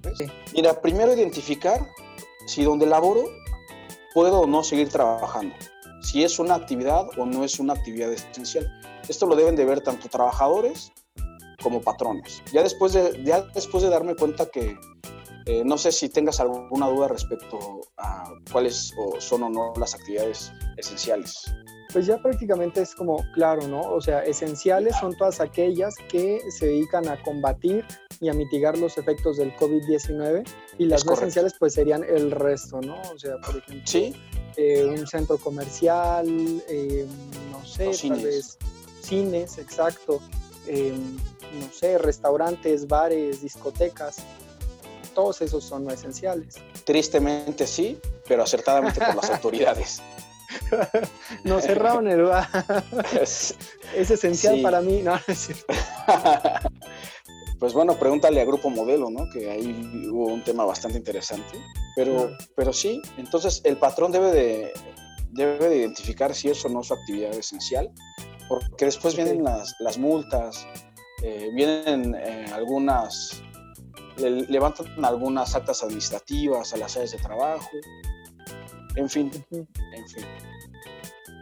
Mira, 0.54 0.80
primero 0.80 1.14
identificar 1.14 1.86
si 2.48 2.64
donde 2.64 2.86
laboro 2.86 3.26
puedo 4.14 4.40
o 4.40 4.48
no 4.48 4.64
seguir 4.64 4.88
trabajando, 4.88 5.54
si 6.02 6.24
es 6.24 6.40
una 6.40 6.56
actividad 6.56 7.08
o 7.18 7.26
no 7.26 7.44
es 7.44 7.60
una 7.60 7.74
actividad 7.74 8.10
esencial. 8.10 8.72
Esto 9.10 9.26
lo 9.26 9.36
deben 9.36 9.58
de 9.58 9.66
ver 9.66 9.82
tanto 9.82 10.08
trabajadores 10.08 10.94
como 11.62 11.82
patrones. 11.82 12.42
Ya 12.54 12.64
después 12.64 12.94
de, 12.94 13.22
ya 13.26 13.42
después 13.54 13.84
de 13.84 13.90
darme 13.90 14.16
cuenta 14.16 14.46
que 14.46 14.78
eh, 15.46 15.64
no 15.66 15.78
sé 15.78 15.92
si 15.92 16.10
tengas 16.10 16.40
alguna 16.40 16.88
duda 16.88 17.08
respecto 17.08 17.82
a 17.98 18.32
cuáles 18.52 18.94
son 19.20 19.44
o 19.44 19.50
no 19.50 19.74
las 19.78 19.96
actividades 19.96 20.52
esenciales. 20.78 21.44
Pues 21.92 22.06
ya 22.06 22.18
prácticamente 22.20 22.82
es 22.82 22.96
como 22.96 23.18
claro, 23.34 23.68
¿no? 23.68 23.82
O 23.82 24.00
sea, 24.00 24.24
esenciales 24.24 24.96
son 24.98 25.16
todas 25.18 25.42
aquellas 25.42 25.94
que 26.10 26.40
se 26.50 26.68
dedican 26.68 27.08
a 27.10 27.22
combatir 27.22 27.86
y 28.22 28.30
a 28.30 28.34
mitigar 28.34 28.78
los 28.78 28.98
efectos 28.98 29.38
del 29.38 29.54
COVID-19 29.58 30.48
y 30.78 30.86
las 30.86 31.06
no 31.06 31.14
esenciales 31.14 31.54
pues 31.60 31.74
serían 31.74 32.04
el 32.04 32.32
resto, 32.32 32.80
¿no? 32.80 32.96
O 33.14 33.20
sea, 33.20 33.38
por 33.38 33.58
ejemplo, 33.58 33.84
¿Sí? 33.86 34.16
Eh, 34.56 34.86
un 34.86 35.06
centro 35.08 35.38
comercial, 35.38 36.28
eh, 36.70 37.06
no 37.52 37.66
sé, 37.66 37.92
tal 38.08 38.24
vez 38.24 38.58
cines, 39.02 39.58
exacto, 39.58 40.22
no 40.68 41.72
sé, 41.74 41.98
restaurantes, 41.98 42.88
bares, 42.88 43.42
discotecas, 43.42 44.18
todos 45.14 45.42
esos 45.42 45.64
son 45.64 45.86
no 45.86 45.92
esenciales. 45.92 46.56
Tristemente 46.84 47.68
sí, 47.68 48.00
pero 48.28 48.44
acertadamente 48.44 49.00
por 49.00 49.16
las 49.16 49.30
autoridades. 49.32 50.02
No 51.44 51.62
cerraron 51.62 52.08
el 52.08 52.24
bar. 52.24 52.48
Es, 53.20 53.56
esencial 53.96 54.62
para 54.62 54.82
mí, 54.82 55.02
no, 55.02 55.16
es 55.28 55.38
cierto. 55.38 55.66
Pues 57.60 57.74
bueno, 57.74 57.94
pregúntale 57.94 58.42
a 58.42 58.46
Grupo 58.46 58.72
Modelo, 58.72 59.12
¿no? 59.12 59.30
Que 59.30 59.52
ahí 59.52 60.10
hubo 60.12 60.34
un 60.34 60.44
tema 60.44 60.66
bastante 60.66 60.98
interesante. 60.98 61.64
Pero, 61.96 62.36
pero 62.56 62.74
sí, 62.74 63.00
entonces 63.18 63.62
el 63.64 63.78
patrón 63.78 64.12
debe 64.12 64.32
de, 64.32 64.74
debe 65.30 65.70
de 65.70 65.78
identificar 65.78 66.34
si 66.34 66.50
eso 66.50 66.70
no 66.70 66.82
es 66.82 66.88
su 66.88 66.96
actividad 66.96 67.32
esencial, 67.36 67.92
porque 68.50 68.86
después 68.86 69.16
vienen 69.16 69.44
las, 69.44 69.76
las 69.80 70.00
multas, 70.00 70.66
eh, 71.22 71.52
vienen 71.54 72.16
eh, 72.16 72.48
algunas 72.52 73.44
levantan 74.18 74.88
algunas 75.04 75.56
actas 75.56 75.84
administrativas 75.84 76.74
a 76.74 76.78
las 76.78 76.96
áreas 76.96 77.12
de 77.12 77.18
trabajo, 77.18 77.70
en 78.96 79.10
fin, 79.10 79.32
en 79.52 79.68
fin. 80.10 80.26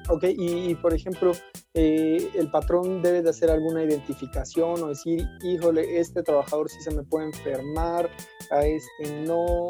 Ok, 0.10 0.24
y, 0.28 0.74
por 0.76 0.94
ejemplo, 0.94 1.34
eh, 1.76 2.32
el 2.34 2.50
patrón 2.50 3.04
debe 3.04 3.22
de 3.22 3.30
hacer 3.30 3.52
alguna 3.52 3.84
identificación 3.84 4.82
o 4.82 4.88
decir, 4.88 5.28
híjole, 5.44 6.00
este 6.00 6.24
trabajador 6.24 6.68
sí 6.68 6.82
se 6.82 6.90
me 6.90 7.04
puede 7.04 7.28
enfermar, 7.28 8.10
a 8.50 8.66
este 8.66 9.22
no, 9.22 9.68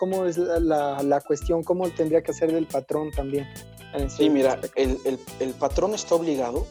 ¿cómo 0.00 0.24
es 0.24 0.36
la, 0.36 1.00
la, 1.02 1.20
cuestión? 1.20 1.62
¿Cómo 1.62 1.88
tendría 1.90 2.22
que 2.22 2.32
hacer 2.32 2.52
del 2.52 2.66
patrón 2.66 3.12
también? 3.12 3.46
Sí, 4.08 4.28
mira, 4.28 4.60
el, 4.74 4.98
el, 5.04 5.18
el, 5.38 5.50
patrón 5.54 5.94
está 5.94 6.16
obligado 6.16 6.66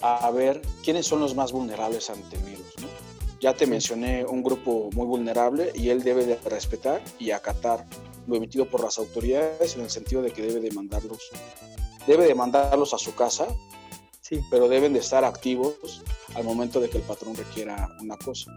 a 0.00 0.30
ver 0.30 0.62
quiénes 0.84 1.06
son 1.06 1.20
los 1.20 1.34
más 1.34 1.52
vulnerables 1.52 2.08
ante 2.10 2.36
el 2.36 2.42
virus. 2.42 2.74
Ya 3.42 3.54
te 3.54 3.66
mencioné 3.66 4.24
un 4.24 4.40
grupo 4.40 4.88
muy 4.94 5.04
vulnerable 5.04 5.72
y 5.74 5.88
él 5.88 6.04
debe 6.04 6.24
de 6.24 6.36
respetar 6.48 7.02
y 7.18 7.32
acatar 7.32 7.84
lo 8.28 8.36
emitido 8.36 8.66
por 8.66 8.84
las 8.84 8.98
autoridades 8.98 9.74
en 9.74 9.80
el 9.80 9.90
sentido 9.90 10.22
de 10.22 10.30
que 10.30 10.42
debe 10.42 10.60
de 10.60 10.70
mandarlos, 10.70 11.28
debe 12.06 12.28
de 12.28 12.36
mandarlos 12.36 12.94
a 12.94 12.98
su 12.98 13.16
casa, 13.16 13.48
sí. 14.20 14.38
pero 14.48 14.68
deben 14.68 14.92
de 14.92 15.00
estar 15.00 15.24
activos 15.24 16.04
al 16.36 16.44
momento 16.44 16.78
de 16.78 16.88
que 16.88 16.98
el 16.98 17.02
patrón 17.02 17.34
requiera 17.34 17.88
una 18.00 18.16
cosa. 18.16 18.52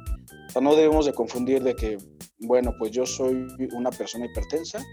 O 0.50 0.52
sea, 0.52 0.62
no 0.62 0.76
debemos 0.76 1.08
de 1.08 1.13
confundir 1.13 1.63
de 1.63 1.76
que, 1.76 1.98
bueno, 2.41 2.76
pues 2.78 2.91
yo 2.91 3.08
soy 3.08 3.48
una 3.74 3.89
persona 3.89 4.28
hipertensa, 4.28 4.86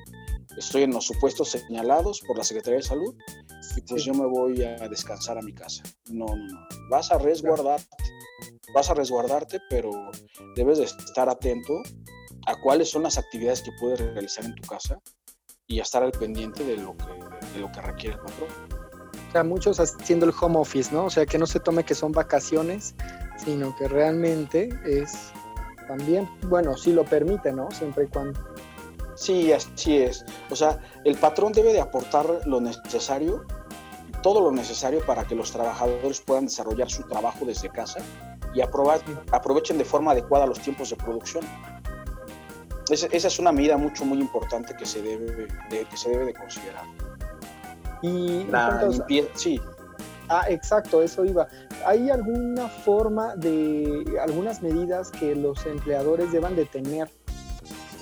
estoy 0.57 0.83
en 0.83 0.93
los 0.93 1.07
supuestos 1.07 1.51
señalados 1.51 2.21
por 2.27 2.38
la 2.38 2.45
Secretaría 2.45 2.79
de 2.79 2.85
Salud 2.85 3.15
y 3.77 3.81
pues 3.83 4.05
yo 4.05 4.15
me 4.15 4.27
voy 4.27 4.62
a 4.62 4.88
descansar 4.88 5.38
a 5.38 5.43
mi 5.43 5.55
casa. 5.55 5.83
No, 6.11 6.27
no, 6.27 6.37
no. 6.37 6.67
Vas 6.91 7.11
a 7.11 7.19
resguardarte 7.19 7.87
vas 8.75 8.91
a 8.91 8.95
resguardarte, 8.95 9.61
pero 9.69 9.91
debes 10.57 10.79
de 10.79 10.85
estar 10.85 11.29
atento 11.29 11.83
a 12.47 12.57
cuáles 12.61 12.91
son 12.91 13.03
las 13.03 13.19
actividades 13.19 13.62
que 13.62 13.71
puedes 13.81 14.01
realizar 14.01 14.45
en 14.45 14.55
tu 14.55 14.69
casa 14.69 15.01
y 15.67 15.79
a 15.79 15.83
estar 15.83 16.03
al 16.03 16.12
pendiente 16.12 16.65
de 16.65 16.77
lo 16.77 16.97
que, 16.97 17.05
de 17.55 17.61
lo 17.61 17.71
que 17.71 17.81
requiere 17.81 18.17
el 18.17 18.21
patrón. 18.21 18.49
O 19.29 19.33
sea, 19.33 19.45
muchos 19.45 19.81
haciendo 19.81 20.27
el 20.27 20.33
home 20.38 20.59
office, 20.59 20.93
¿no? 20.93 21.07
O 21.07 21.11
sea, 21.11 21.25
que 21.25 21.38
no 21.38 21.47
se 21.47 21.61
tome 21.61 21.85
que 21.85 21.95
son 21.95 22.12
vacaciones, 22.12 22.95
sino 23.43 23.75
que 23.77 23.88
realmente 23.88 24.69
es 24.85 25.33
también, 25.88 26.29
bueno, 26.49 26.77
si 26.77 26.93
lo 26.93 27.05
permite, 27.05 27.53
¿no? 27.53 27.71
Siempre 27.71 28.05
y 28.05 28.07
cuando. 28.09 28.38
Sí, 29.22 29.52
así 29.52 29.98
es. 29.98 30.24
O 30.50 30.56
sea, 30.56 30.80
el 31.04 31.16
patrón 31.16 31.52
debe 31.52 31.72
de 31.72 31.80
aportar 31.80 32.26
lo 32.44 32.61
necesario, 32.61 33.44
todo 34.20 34.40
lo 34.40 34.50
necesario 34.50 35.06
para 35.06 35.22
que 35.24 35.37
los 35.37 35.52
trabajadores 35.52 36.20
puedan 36.20 36.46
desarrollar 36.46 36.90
su 36.90 37.04
trabajo 37.04 37.44
desde 37.44 37.68
casa 37.68 38.00
y 38.52 38.61
aprovechen 38.61 39.78
de 39.78 39.85
forma 39.85 40.11
adecuada 40.11 40.44
los 40.44 40.58
tiempos 40.58 40.90
de 40.90 40.96
producción. 40.96 41.44
Esa, 42.90 43.06
es 43.06 43.38
una 43.38 43.52
medida 43.52 43.76
mucho, 43.76 44.04
muy 44.04 44.18
importante 44.18 44.74
que 44.74 44.85
se 44.85 45.00
debe 45.00 45.46
de, 45.70 45.85
que 45.85 45.96
se 45.96 46.11
debe 46.11 46.24
de 46.24 46.35
considerar. 46.35 46.85
Y 48.02 48.42
la 48.50 48.82
limpieza, 48.88 49.28
sí. 49.37 49.61
Ah, 50.28 50.46
exacto, 50.48 51.00
eso 51.00 51.24
iba. 51.24 51.46
¿Hay 51.87 52.11
alguna 52.11 52.66
forma 52.66 53.37
de, 53.37 54.04
algunas 54.20 54.62
medidas 54.62 55.12
que 55.12 55.37
los 55.37 55.64
empleadores 55.64 56.32
deban 56.32 56.56
de 56.56 56.64
tener 56.64 57.08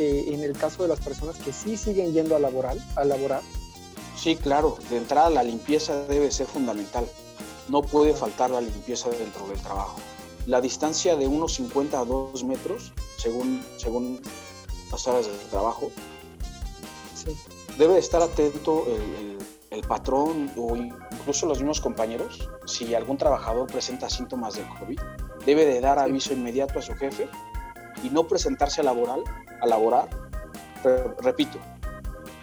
eh, 0.01 0.35
en 0.35 0.43
el 0.43 0.57
caso 0.57 0.83
de 0.83 0.89
las 0.89 1.01
personas 1.01 1.37
que 1.37 1.53
sí 1.53 1.77
siguen 1.77 2.13
yendo 2.13 2.35
a, 2.35 2.39
laboral, 2.41 2.85
a 2.97 3.05
laborar? 3.05 3.43
Sí, 4.17 4.35
claro. 4.35 4.77
De 4.91 4.97
entrada 4.97 5.31
la 5.31 5.43
limpieza 5.43 6.05
debe 6.07 6.31
ser 6.31 6.47
fundamental. 6.47 7.07
No 7.69 7.83
puede 7.83 8.15
faltar 8.15 8.51
la 8.51 8.61
limpieza 8.61 9.09
dentro 9.11 9.47
del 9.47 9.61
trabajo 9.61 10.01
la 10.47 10.61
distancia 10.61 11.17
de 11.17 11.27
unos 11.27 11.55
50 11.55 12.01
a 12.01 12.05
2 12.05 12.45
metros, 12.45 12.93
según, 13.17 13.63
según 13.77 14.21
las 14.91 15.07
horas 15.07 15.27
de 15.27 15.33
trabajo. 15.51 15.91
Debe 17.79 17.99
estar 17.99 18.23
atento 18.23 18.85
el, 18.87 19.39
el, 19.71 19.87
patrón 19.87 20.51
o 20.57 20.77
incluso 20.77 21.47
los 21.47 21.59
mismos 21.59 21.81
compañeros, 21.81 22.49
si 22.67 22.95
algún 22.95 23.17
trabajador 23.17 23.67
presenta 23.67 24.11
síntomas 24.11 24.55
del 24.55 24.67
COVID, 24.81 24.99
debe 25.47 25.67
de 25.67 25.81
dar 25.81 25.99
aviso 25.99 26.33
inmediato 26.33 26.79
a 26.79 26.83
su 26.83 26.95
jefe 26.95 27.29
y 28.03 28.11
no 28.11 28.27
presentarse 28.27 28.81
a 28.81 28.85
laboral, 28.85 29.23
a 29.61 29.67
laborar. 29.67 30.09
repito, 31.21 31.59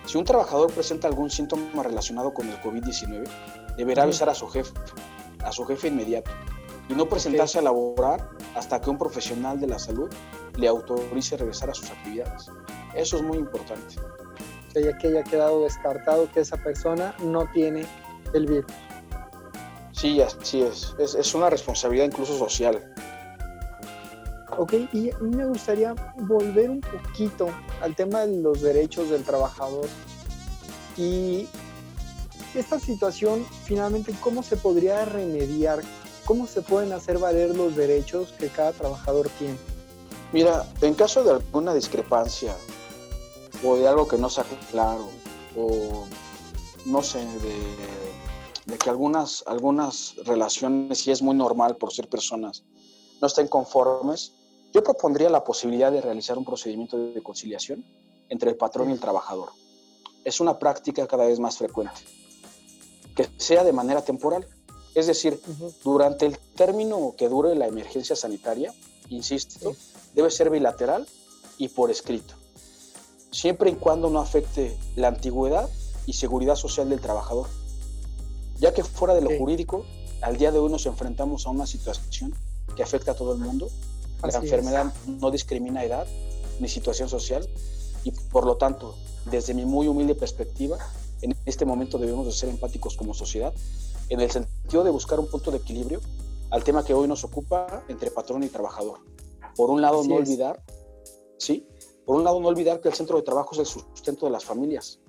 si 0.05 0.17
un 0.17 0.23
trabajador 0.23 0.71
presenta 0.71 1.07
algún 1.07 1.29
síntoma 1.29 1.83
relacionado 1.83 2.33
con 2.33 2.47
el 2.47 2.61
COVID-19, 2.61 3.27
deberá 3.77 4.03
avisar 4.03 4.29
a 4.29 4.33
su 4.33 4.47
jefe, 4.47 4.71
a 5.43 5.51
su 5.51 5.65
jefe 5.65 5.89
inmediato 5.89 6.31
y 6.89 6.93
no 6.93 7.07
presentarse 7.07 7.59
a 7.59 7.61
laborar 7.61 8.29
hasta 8.55 8.79
que 8.79 8.89
un 8.89 8.97
profesional 8.97 9.59
de 9.59 9.67
la 9.67 9.79
salud 9.79 10.09
le 10.55 10.67
autorice 10.67 11.37
regresar 11.37 11.69
a 11.69 11.73
sus 11.73 11.89
actividades. 11.91 12.49
Eso 12.95 13.17
es 13.17 13.23
muy 13.23 13.37
importante. 13.37 13.95
O 14.75 14.79
ya 14.79 14.97
que 14.97 15.07
haya 15.07 15.23
quedado 15.23 15.63
descartado 15.63 16.31
que 16.31 16.41
esa 16.41 16.57
persona 16.57 17.15
no 17.19 17.49
tiene 17.51 17.85
el 18.33 18.45
virus. 18.45 18.71
Sí, 19.91 20.21
así 20.21 20.61
es. 20.61 20.95
es. 20.99 21.15
Es 21.15 21.33
una 21.33 21.49
responsabilidad 21.49 22.05
incluso 22.05 22.37
social. 22.37 22.93
Ok, 24.57 24.73
y 24.91 25.11
a 25.11 25.17
mí 25.19 25.35
me 25.35 25.45
gustaría 25.45 25.93
volver 26.17 26.71
un 26.71 26.81
poquito 26.81 27.49
al 27.81 27.95
tema 27.95 28.25
de 28.25 28.41
los 28.41 28.61
derechos 28.61 29.09
del 29.09 29.23
trabajador. 29.23 29.87
Y 30.97 31.47
esta 32.55 32.79
situación, 32.79 33.45
finalmente, 33.65 34.13
¿cómo 34.19 34.41
se 34.41 34.57
podría 34.57 35.05
remediar? 35.05 35.83
¿Cómo 36.25 36.47
se 36.47 36.61
pueden 36.61 36.91
hacer 36.91 37.19
valer 37.19 37.55
los 37.55 37.75
derechos 37.75 38.33
que 38.39 38.47
cada 38.47 38.73
trabajador 38.73 39.29
tiene? 39.37 39.57
Mira, 40.33 40.65
en 40.81 40.95
caso 40.95 41.23
de 41.23 41.31
alguna 41.31 41.73
discrepancia 41.73 42.55
o 43.63 43.77
de 43.77 43.87
algo 43.87 44.07
que 44.07 44.17
no 44.17 44.29
sea 44.29 44.43
claro 44.71 45.07
o 45.55 46.05
no 46.87 47.03
sé, 47.03 47.19
de, 47.19 48.77
que 48.77 48.89
algunas, 48.89 49.43
algunas 49.45 50.15
relaciones, 50.25 51.05
y 51.07 51.11
es 51.11 51.21
muy 51.21 51.35
normal 51.35 51.75
por 51.75 51.93
ser 51.93 52.09
personas, 52.09 52.63
no 53.21 53.27
estén 53.27 53.47
conformes, 53.47 54.33
yo 54.73 54.83
propondría 54.83 55.29
la 55.29 55.43
posibilidad 55.43 55.91
de 55.91 56.01
realizar 56.01 56.37
un 56.37 56.45
procedimiento 56.45 56.97
de 56.97 57.23
conciliación 57.23 57.85
entre 58.29 58.51
el 58.51 58.57
patrón 58.57 58.89
y 58.89 58.93
el 58.93 58.99
trabajador. 58.99 59.49
Es 60.23 60.39
una 60.39 60.59
práctica 60.59 61.07
cada 61.07 61.25
vez 61.25 61.39
más 61.39 61.57
frecuente, 61.57 62.01
que 63.15 63.27
sea 63.37 63.63
de 63.63 63.73
manera 63.73 64.03
temporal 64.03 64.45
Es 64.93 65.05
decir, 65.05 65.39
durante 65.83 66.25
el 66.25 66.39
término 66.55 67.13
que 67.15 67.29
dure 67.29 67.53
la 67.53 67.67
emergencia 67.67 68.15
sanitaria, 68.15 68.73
insisto, 69.09 69.75
debe 70.15 70.31
ser 70.31 70.49
bilateral 70.49 71.07
y 71.59 71.67
por 71.67 71.91
escrito, 71.91 72.33
siempre 73.31 73.69
y 73.69 73.75
cuando 73.75 74.09
no 74.09 74.19
afecte 74.19 74.75
la 74.95 75.09
antigüedad 75.09 75.69
y 76.07 76.13
seguridad 76.13 76.55
social 76.55 76.89
del 76.89 76.99
trabajador. 76.99 77.47
Ya 78.57 78.73
que 78.73 78.83
fuera 78.83 79.13
de 79.13 79.21
lo 79.21 79.37
jurídico, 79.37 79.85
al 80.21 80.37
día 80.37 80.51
de 80.51 80.57
hoy 80.57 80.71
nos 80.71 80.87
enfrentamos 80.87 81.45
a 81.45 81.51
una 81.51 81.67
situación 81.67 82.33
que 82.75 82.81
afecta 82.81 83.11
a 83.11 83.15
todo 83.15 83.33
el 83.33 83.39
mundo. 83.39 83.69
La 84.23 84.37
enfermedad 84.37 84.93
no 85.05 85.31
discrimina 85.31 85.83
edad 85.83 86.07
ni 86.59 86.67
situación 86.67 87.09
social 87.09 87.47
y 88.03 88.11
por 88.11 88.45
lo 88.45 88.57
tanto, 88.57 88.95
desde 89.25 89.53
mi 89.53 89.65
muy 89.65 89.87
humilde 89.87 90.15
perspectiva, 90.15 90.77
en 91.21 91.35
este 91.45 91.65
momento 91.65 91.97
debemos 91.97 92.25
de 92.25 92.31
ser 92.31 92.49
empáticos 92.49 92.95
como 92.95 93.13
sociedad, 93.13 93.53
en 94.09 94.21
el 94.21 94.31
sentido 94.31 94.83
de 94.83 94.91
buscar 94.91 95.19
un 95.19 95.27
punto 95.27 95.51
de 95.51 95.57
equilibrio 95.57 95.99
al 96.49 96.63
tema 96.63 96.85
que 96.85 96.93
hoy 96.93 97.07
nos 97.07 97.23
ocupa 97.23 97.83
entre 97.89 98.11
patrón 98.11 98.43
y 98.43 98.47
trabajador. 98.47 98.99
Por 99.55 99.69
un 99.69 99.81
lado, 99.81 100.03
no 100.03 100.15
olvidar, 100.15 100.63
¿sí? 101.37 101.67
Por 102.05 102.15
un 102.15 102.23
lado, 102.23 102.39
no 102.39 102.47
olvidar 102.47 102.79
que 102.79 102.87
el 102.87 102.93
centro 102.93 103.17
de 103.17 103.23
trabajo 103.23 103.51
es 103.53 103.59
el 103.59 103.65
sustento 103.65 104.25
de 104.25 104.31
las 104.31 104.45
familias 104.45 104.99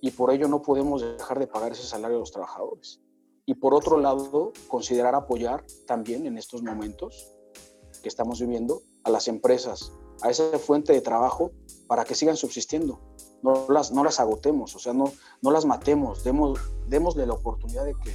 y 0.00 0.10
por 0.10 0.30
ello 0.30 0.48
no 0.48 0.60
podemos 0.62 1.02
dejar 1.02 1.38
de 1.38 1.46
pagar 1.46 1.72
ese 1.72 1.84
salario 1.84 2.16
a 2.16 2.20
los 2.20 2.32
trabajadores. 2.32 3.00
Y 3.46 3.54
por 3.54 3.74
otro 3.74 3.98
lado, 3.98 4.52
considerar 4.68 5.14
apoyar 5.14 5.64
también 5.86 6.26
en 6.26 6.36
estos 6.36 6.62
momentos 6.62 7.32
que 8.00 8.08
estamos 8.08 8.40
viviendo 8.40 8.82
a 9.04 9.10
las 9.10 9.28
empresas, 9.28 9.92
a 10.22 10.30
esa 10.30 10.58
fuente 10.58 10.92
de 10.92 11.00
trabajo 11.00 11.52
para 11.86 12.04
que 12.04 12.14
sigan 12.14 12.36
subsistiendo. 12.36 13.00
No 13.42 13.66
las, 13.68 13.90
no 13.90 14.04
las 14.04 14.20
agotemos, 14.20 14.76
o 14.76 14.78
sea, 14.78 14.92
no, 14.92 15.12
no 15.40 15.50
las 15.50 15.64
matemos, 15.64 16.24
demos, 16.24 16.58
démosle 16.88 17.26
la 17.26 17.34
oportunidad 17.34 17.84
de 17.84 17.94
que 17.94 18.14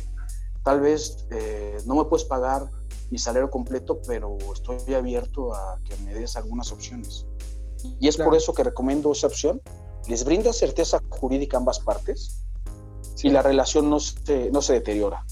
tal 0.63 0.82
vez 0.82 1.26
eh, 1.32 1.78
no 1.86 1.95
me 1.95 2.06
puedes 2.06 2.26
pagar 2.26 2.69
mi 3.10 3.17
salario 3.17 3.50
completo, 3.50 4.00
pero 4.06 4.38
estoy 4.54 4.93
abierto 4.93 5.54
a 5.54 5.80
que 5.84 5.95
me 5.98 6.13
des 6.13 6.36
algunas 6.36 6.71
opciones. 6.71 7.26
Y 8.00 8.08
es 8.08 8.17
por 8.17 8.36
eso 8.36 8.54
que 8.54 8.63
recomiendo 8.63 9.12
esa 9.12 9.28
opción. 9.28 9.62
Les 10.08 10.24
brinda 10.24 10.54
certeza 10.54 11.00
jurídica 11.10 11.58
a 11.58 11.60
ambas 11.60 11.80
partes 11.80 12.45
y 13.24 13.30
la 13.30 13.41
relación 13.41 13.89
no 13.89 14.00
se, 14.00 14.52
no 14.52 14.62
se 14.62 14.74
deteriora. 14.74 15.26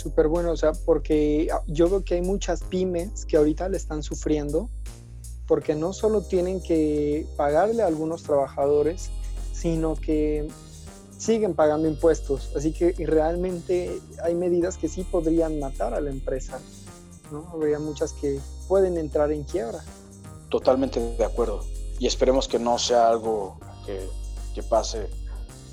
Súper 0.00 0.28
bueno, 0.28 0.52
o 0.52 0.56
sea, 0.56 0.72
porque 0.86 1.48
yo 1.66 1.90
veo 1.90 2.02
que 2.02 2.14
hay 2.14 2.22
muchas 2.22 2.62
pymes 2.62 3.26
que 3.26 3.36
ahorita 3.36 3.68
le 3.68 3.76
están 3.76 4.02
sufriendo 4.02 4.70
porque 5.46 5.74
no 5.74 5.92
solo 5.92 6.22
tienen 6.22 6.62
que 6.62 7.26
pagarle 7.36 7.82
a 7.82 7.86
algunos 7.86 8.22
trabajadores, 8.22 9.10
sino 9.52 9.96
que 9.96 10.48
siguen 11.18 11.52
pagando 11.52 11.86
impuestos. 11.86 12.50
Así 12.56 12.72
que 12.72 12.94
realmente 13.04 14.00
hay 14.24 14.34
medidas 14.34 14.78
que 14.78 14.88
sí 14.88 15.04
podrían 15.04 15.60
matar 15.60 15.92
a 15.92 16.00
la 16.00 16.08
empresa. 16.08 16.58
¿no? 17.30 17.46
Habría 17.52 17.78
muchas 17.78 18.14
que 18.14 18.40
pueden 18.68 18.96
entrar 18.96 19.30
en 19.32 19.44
quiebra. 19.44 19.84
Totalmente 20.48 20.98
de 20.98 21.24
acuerdo. 21.26 21.60
Y 21.98 22.06
esperemos 22.06 22.48
que 22.48 22.58
no 22.58 22.78
sea 22.78 23.10
algo 23.10 23.58
que, 23.84 24.08
que 24.54 24.62
pase 24.62 25.10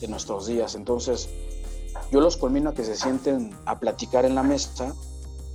en 0.01 0.11
nuestros 0.11 0.47
días. 0.47 0.75
Entonces, 0.75 1.29
yo 2.11 2.21
los 2.21 2.37
culmino 2.37 2.69
a 2.69 2.73
que 2.73 2.83
se 2.83 2.95
sienten 2.95 3.55
a 3.65 3.79
platicar 3.79 4.25
en 4.25 4.35
la 4.35 4.43
mesa, 4.43 4.95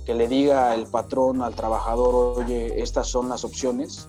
que 0.05 0.13
le 0.13 0.27
diga 0.27 0.75
el 0.75 0.85
patrón 0.87 1.41
al 1.41 1.55
trabajador, 1.55 2.39
oye, 2.39 2.81
estas 2.81 3.07
son 3.07 3.29
las 3.29 3.43
opciones, 3.43 4.07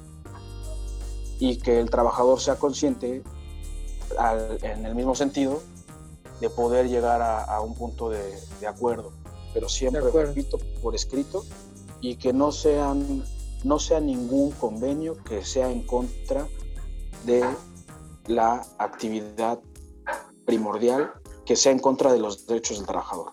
y 1.39 1.59
que 1.59 1.81
el 1.81 1.91
trabajador 1.91 2.41
sea 2.41 2.57
consciente 2.57 3.23
en 4.63 4.87
el 4.87 4.95
mismo 4.95 5.15
sentido 5.15 5.61
de 6.41 6.51
poder 6.51 6.89
llegar 6.89 7.23
a, 7.23 7.61
un 7.61 7.75
punto 7.75 8.11
de, 8.11 8.39
acuerdo, 8.67 9.13
pero 9.53 9.69
siempre, 9.69 10.03
repito, 10.03 10.59
por 10.83 10.95
escrito 10.95 11.45
y 12.01 12.17
que 12.17 12.33
no, 12.33 12.53
sean, 12.53 13.25
no 13.63 13.79
sea 13.79 14.01
ningún 14.01 14.51
convenio 14.53 15.17
que 15.25 15.45
sea 15.45 15.71
en 15.71 15.87
contra 15.87 16.47
de 17.25 17.45
la 18.27 18.67
actividad 18.79 19.59
primordial, 20.45 21.13
que 21.45 21.57
sea 21.57 21.73
en 21.73 21.79
contra 21.79 22.13
de 22.13 22.19
los 22.19 22.47
derechos 22.47 22.79
del 22.79 22.87
trabajador. 22.87 23.33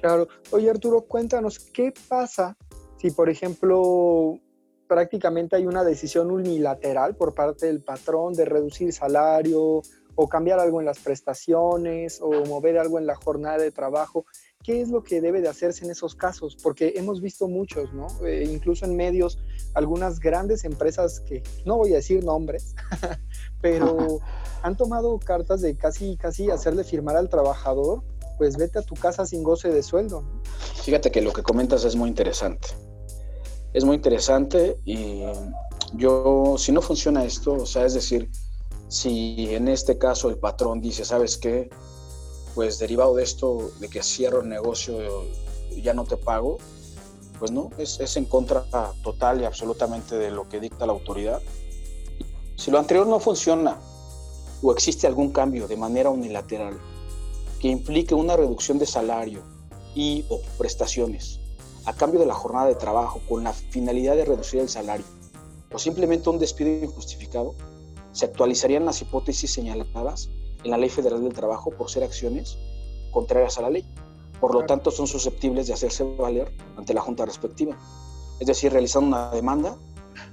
Claro. 0.00 0.28
Oye 0.50 0.70
Arturo, 0.70 1.02
cuéntanos, 1.02 1.58
¿qué 1.58 1.92
pasa 2.08 2.56
si, 2.98 3.10
por 3.10 3.28
ejemplo, 3.28 4.38
prácticamente 4.86 5.56
hay 5.56 5.66
una 5.66 5.84
decisión 5.84 6.30
unilateral 6.30 7.16
por 7.16 7.34
parte 7.34 7.66
del 7.66 7.82
patrón 7.82 8.34
de 8.34 8.44
reducir 8.44 8.92
salario 8.92 9.82
o 10.16 10.28
cambiar 10.28 10.58
algo 10.58 10.80
en 10.80 10.86
las 10.86 10.98
prestaciones 10.98 12.20
o 12.20 12.44
mover 12.44 12.78
algo 12.78 12.98
en 12.98 13.06
la 13.06 13.14
jornada 13.14 13.58
de 13.58 13.70
trabajo. 13.70 14.26
¿Qué 14.62 14.82
es 14.82 14.90
lo 14.90 15.02
que 15.02 15.20
debe 15.20 15.40
de 15.40 15.48
hacerse 15.48 15.84
en 15.84 15.90
esos 15.90 16.14
casos? 16.14 16.56
Porque 16.62 16.92
hemos 16.96 17.20
visto 17.20 17.48
muchos, 17.48 17.92
¿no? 17.92 18.06
Eh, 18.26 18.48
incluso 18.50 18.84
en 18.84 18.96
medios, 18.96 19.38
algunas 19.74 20.20
grandes 20.20 20.64
empresas 20.64 21.20
que, 21.20 21.42
no 21.64 21.76
voy 21.76 21.92
a 21.92 21.96
decir 21.96 22.22
nombres, 22.22 22.74
pero 23.62 24.20
han 24.62 24.76
tomado 24.76 25.18
cartas 25.18 25.62
de 25.62 25.76
casi, 25.76 26.16
casi 26.16 26.50
hacerle 26.50 26.84
firmar 26.84 27.16
al 27.16 27.28
trabajador, 27.28 28.02
pues 28.38 28.56
vete 28.56 28.78
a 28.78 28.82
tu 28.82 28.94
casa 28.94 29.26
sin 29.26 29.42
goce 29.42 29.70
de 29.70 29.82
sueldo. 29.82 30.24
Fíjate 30.84 31.10
que 31.10 31.20
lo 31.20 31.32
que 31.32 31.42
comentas 31.42 31.84
es 31.84 31.96
muy 31.96 32.08
interesante 32.08 32.68
es 33.72 33.84
muy 33.84 33.96
interesante 33.96 34.78
y 34.84 35.22
yo, 35.94 36.56
si 36.58 36.72
no 36.72 36.82
funciona 36.82 37.24
esto, 37.24 37.54
o 37.54 37.66
sea, 37.66 37.84
es 37.84 37.94
decir, 37.94 38.30
si 38.88 39.54
en 39.54 39.68
este 39.68 39.98
caso 39.98 40.28
el 40.28 40.38
patrón 40.38 40.80
dice, 40.80 41.04
¿sabes 41.04 41.38
qué? 41.38 41.70
Pues 42.54 42.78
derivado 42.78 43.14
de 43.14 43.22
esto, 43.22 43.70
de 43.80 43.88
que 43.88 44.02
cierro 44.02 44.40
el 44.42 44.48
negocio 44.48 44.98
ya 45.82 45.94
no 45.94 46.04
te 46.04 46.16
pago, 46.16 46.58
pues 47.38 47.50
no, 47.50 47.70
es, 47.78 48.00
es 48.00 48.16
en 48.16 48.24
contra 48.24 48.64
total 49.02 49.40
y 49.40 49.44
absolutamente 49.44 50.16
de 50.16 50.30
lo 50.30 50.48
que 50.48 50.60
dicta 50.60 50.86
la 50.86 50.92
autoridad. 50.92 51.40
Si 52.56 52.70
lo 52.70 52.78
anterior 52.78 53.06
no 53.06 53.20
funciona 53.20 53.80
o 54.62 54.72
existe 54.72 55.06
algún 55.06 55.32
cambio 55.32 55.66
de 55.66 55.76
manera 55.76 56.10
unilateral 56.10 56.78
que 57.60 57.68
implique 57.68 58.14
una 58.14 58.36
reducción 58.36 58.78
de 58.78 58.86
salario 58.86 59.42
y 59.94 60.24
o 60.28 60.40
prestaciones 60.58 61.40
a 61.84 61.94
cambio 61.94 62.20
de 62.20 62.26
la 62.26 62.34
jornada 62.34 62.66
de 62.66 62.74
trabajo 62.74 63.20
con 63.28 63.44
la 63.44 63.52
finalidad 63.52 64.16
de 64.16 64.24
reducir 64.24 64.60
el 64.60 64.68
salario 64.68 65.06
o 65.72 65.78
simplemente 65.78 66.28
un 66.28 66.38
despido 66.38 66.70
injustificado, 66.84 67.54
se 68.12 68.24
actualizarían 68.26 68.84
las 68.84 69.00
hipótesis 69.02 69.52
señaladas 69.52 70.30
en 70.64 70.70
la 70.70 70.78
Ley 70.78 70.88
Federal 70.88 71.22
del 71.22 71.32
Trabajo 71.32 71.70
por 71.70 71.90
ser 71.90 72.04
acciones 72.04 72.58
contrarias 73.10 73.58
a 73.58 73.62
la 73.62 73.70
ley. 73.70 73.84
Por 74.40 74.54
lo 74.54 74.64
tanto, 74.64 74.90
son 74.90 75.06
susceptibles 75.06 75.66
de 75.66 75.74
hacerse 75.74 76.04
valer 76.04 76.52
ante 76.76 76.94
la 76.94 77.00
Junta 77.00 77.26
respectiva. 77.26 77.76
Es 78.38 78.46
decir, 78.46 78.72
realizando 78.72 79.08
una 79.08 79.30
demanda, 79.30 79.76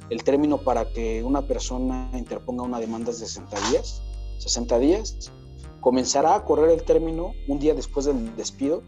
el 0.10 0.24
término 0.24 0.60
para 0.60 0.92
que 0.92 1.24
una 1.24 1.42
persona 1.48 2.10
interponga 2.14 2.64
una 2.64 2.80
demanda 2.80 3.12
es 3.12 3.20
de 3.20 3.26
60 3.26 3.70
días. 3.70 4.02
60 4.38 4.80
días 4.80 5.32
comenzará 5.82 6.36
a 6.36 6.46
correr 6.46 6.70
el 6.70 6.84
término 6.84 7.34
un 7.48 7.60
día 7.60 7.74
después 7.74 8.06
del 8.06 8.36
despido 8.36 8.84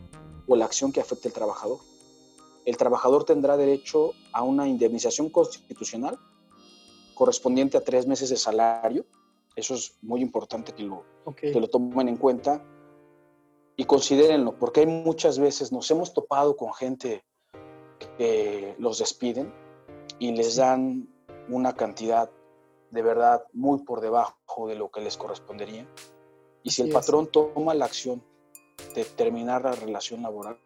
o 0.47 0.55
la 0.55 0.65
acción 0.65 0.91
que 0.91 1.01
afecte 1.01 1.27
al 1.27 1.33
trabajador 1.33 1.79
el 2.69 2.77
trabajador 2.77 3.23
tendrá 3.23 3.57
derecho 3.57 4.11
a 4.31 4.43
una 4.43 4.67
indemnización 4.67 5.29
constitucional 5.29 6.19
correspondiente 7.15 7.77
a 7.77 7.83
tres 7.83 8.05
meses 8.05 8.29
de 8.29 8.37
salario. 8.37 9.05
Eso 9.55 9.75
es 9.75 9.97
muy 10.01 10.21
importante 10.21 10.73
que 10.73 10.83
lo, 10.83 11.03
que 11.35 11.59
lo 11.59 11.67
tomen 11.69 12.07
en 12.07 12.17
cuenta 12.17 12.63
y 13.75 13.85
considérenlo, 13.85 14.57
porque 14.57 14.81
hay 14.81 14.85
muchas 14.85 15.39
veces 15.39 15.71
nos 15.71 15.89
hemos 15.91 16.13
topado 16.13 16.55
con 16.55 16.73
gente 16.73 17.23
que 18.17 18.75
los 18.77 18.99
despiden 18.99 19.53
y 20.19 20.31
les 20.33 20.57
dan 20.57 21.07
una 21.49 21.73
cantidad 21.73 22.29
de 22.91 23.01
verdad 23.01 23.43
muy 23.53 23.79
por 23.79 24.01
debajo 24.01 24.67
de 24.67 24.75
lo 24.75 24.89
que 24.91 25.01
les 25.01 25.17
correspondería. 25.17 25.87
Y 26.63 26.71
si 26.71 26.81
el 26.81 26.91
patrón 26.91 27.27
toma 27.27 27.73
la 27.73 27.85
acción 27.85 28.23
de 28.95 29.05
terminar 29.05 29.63
la 29.63 29.71
relación 29.71 30.21
laboral, 30.21 30.59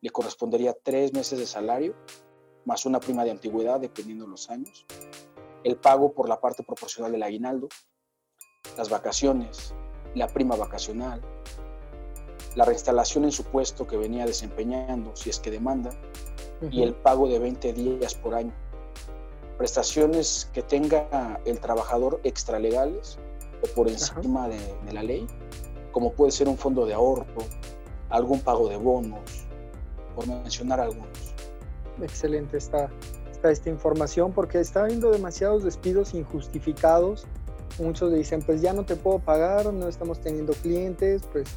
le 0.00 0.10
correspondería 0.10 0.74
tres 0.82 1.12
meses 1.12 1.38
de 1.38 1.46
salario 1.46 1.94
más 2.64 2.86
una 2.86 3.00
prima 3.00 3.24
de 3.24 3.30
antigüedad 3.30 3.80
dependiendo 3.80 4.24
de 4.24 4.30
los 4.30 4.50
años, 4.50 4.86
el 5.64 5.76
pago 5.76 6.12
por 6.12 6.28
la 6.28 6.40
parte 6.40 6.62
proporcional 6.62 7.12
del 7.12 7.22
aguinaldo, 7.22 7.68
las 8.76 8.88
vacaciones, 8.90 9.74
la 10.14 10.26
prima 10.28 10.56
vacacional, 10.56 11.20
la 12.54 12.64
reinstalación 12.64 13.24
en 13.24 13.32
su 13.32 13.44
puesto 13.44 13.86
que 13.86 13.96
venía 13.96 14.26
desempeñando 14.26 15.14
si 15.14 15.30
es 15.30 15.38
que 15.38 15.50
demanda 15.50 15.90
y 16.70 16.82
el 16.82 16.94
pago 16.94 17.28
de 17.28 17.38
20 17.38 17.72
días 17.72 18.14
por 18.14 18.34
año. 18.34 18.52
Prestaciones 19.56 20.48
que 20.52 20.62
tenga 20.62 21.40
el 21.44 21.60
trabajador 21.60 22.20
extralegales 22.24 23.18
o 23.62 23.74
por 23.74 23.88
encima 23.88 24.48
de, 24.48 24.58
de 24.86 24.92
la 24.92 25.02
ley, 25.02 25.26
como 25.92 26.12
puede 26.12 26.32
ser 26.32 26.48
un 26.48 26.56
fondo 26.56 26.86
de 26.86 26.94
ahorro, 26.94 27.24
algún 28.08 28.40
pago 28.40 28.68
de 28.68 28.76
bonos, 28.76 29.46
por 30.14 30.26
mencionar 30.26 30.80
algunos. 30.80 31.34
Excelente 32.00 32.56
está, 32.56 32.90
está 33.30 33.50
esta 33.50 33.70
información 33.70 34.32
porque 34.32 34.60
está 34.60 34.84
habiendo 34.84 35.10
demasiados 35.10 35.64
despidos 35.64 36.14
injustificados. 36.14 37.26
Muchos 37.78 38.12
dicen, 38.12 38.42
pues 38.42 38.60
ya 38.60 38.72
no 38.72 38.84
te 38.84 38.96
puedo 38.96 39.18
pagar, 39.18 39.72
no 39.72 39.88
estamos 39.88 40.20
teniendo 40.20 40.52
clientes, 40.54 41.22
pues 41.32 41.48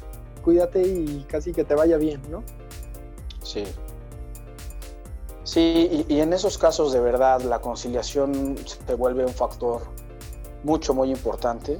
cuídate 0.42 0.82
y 0.82 1.24
casi 1.28 1.52
que 1.52 1.64
te 1.64 1.74
vaya 1.74 1.96
bien, 1.96 2.22
¿no? 2.30 2.42
Sí. 3.42 3.64
Sí, 5.44 6.06
y, 6.08 6.20
en 6.20 6.32
esos 6.32 6.56
casos 6.56 6.92
de 6.92 7.00
verdad 7.00 7.42
la 7.42 7.60
conciliación 7.60 8.56
se 8.64 8.94
vuelve 8.94 9.26
un 9.26 9.34
factor 9.34 9.82
mucho, 10.62 10.94
muy 10.94 11.10
importante 11.10 11.78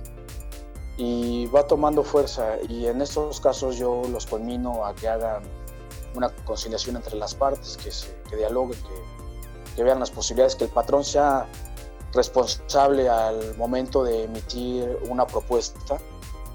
y 0.99 1.47
va 1.47 1.67
tomando 1.67 2.05
fuerza 2.05 2.59
y 2.69 2.87
en 2.87 3.01
estos 3.01 3.41
casos 3.41 3.77
yo 3.79 4.03
los 4.13 4.27
culmino 4.27 4.85
a 4.85 4.95
que 4.95 5.09
hagan 5.09 5.43
una 6.15 6.29
conciliación 6.45 6.97
entre 6.97 7.17
las 7.17 7.35
partes, 7.35 7.79
que, 7.83 7.91
se, 7.91 8.15
que 8.29 8.37
dialoguen, 8.37 8.79
que, 8.79 9.75
que 9.77 9.83
vean 9.83 9.99
las 9.99 10.11
posibilidades, 10.11 10.55
que 10.57 10.65
el 10.65 10.71
patrón 10.71 11.03
sea 11.03 11.47
responsable 12.15 13.09
al 13.09 13.57
momento 13.57 14.05
de 14.05 14.25
emitir 14.25 14.99
una 15.09 15.27
propuesta, 15.27 15.99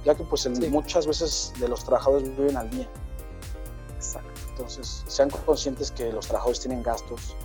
ya 0.06 0.16
que 0.16 0.24
pues 0.24 0.48
muchas 0.70 1.06
veces 1.06 1.54
de 1.60 1.68
los 1.68 1.84
trabajadores 1.84 2.36
viven 2.38 2.58
al 2.58 2.70
día. 2.70 2.90
Exacto. 3.96 4.42
Entonces, 4.50 5.04
sean 5.08 5.30
conscientes 5.30 5.92
que 5.92 6.12
los 6.12 6.28
trabajadores 6.28 6.62
tienen 6.62 6.82
gastos, 6.84 7.36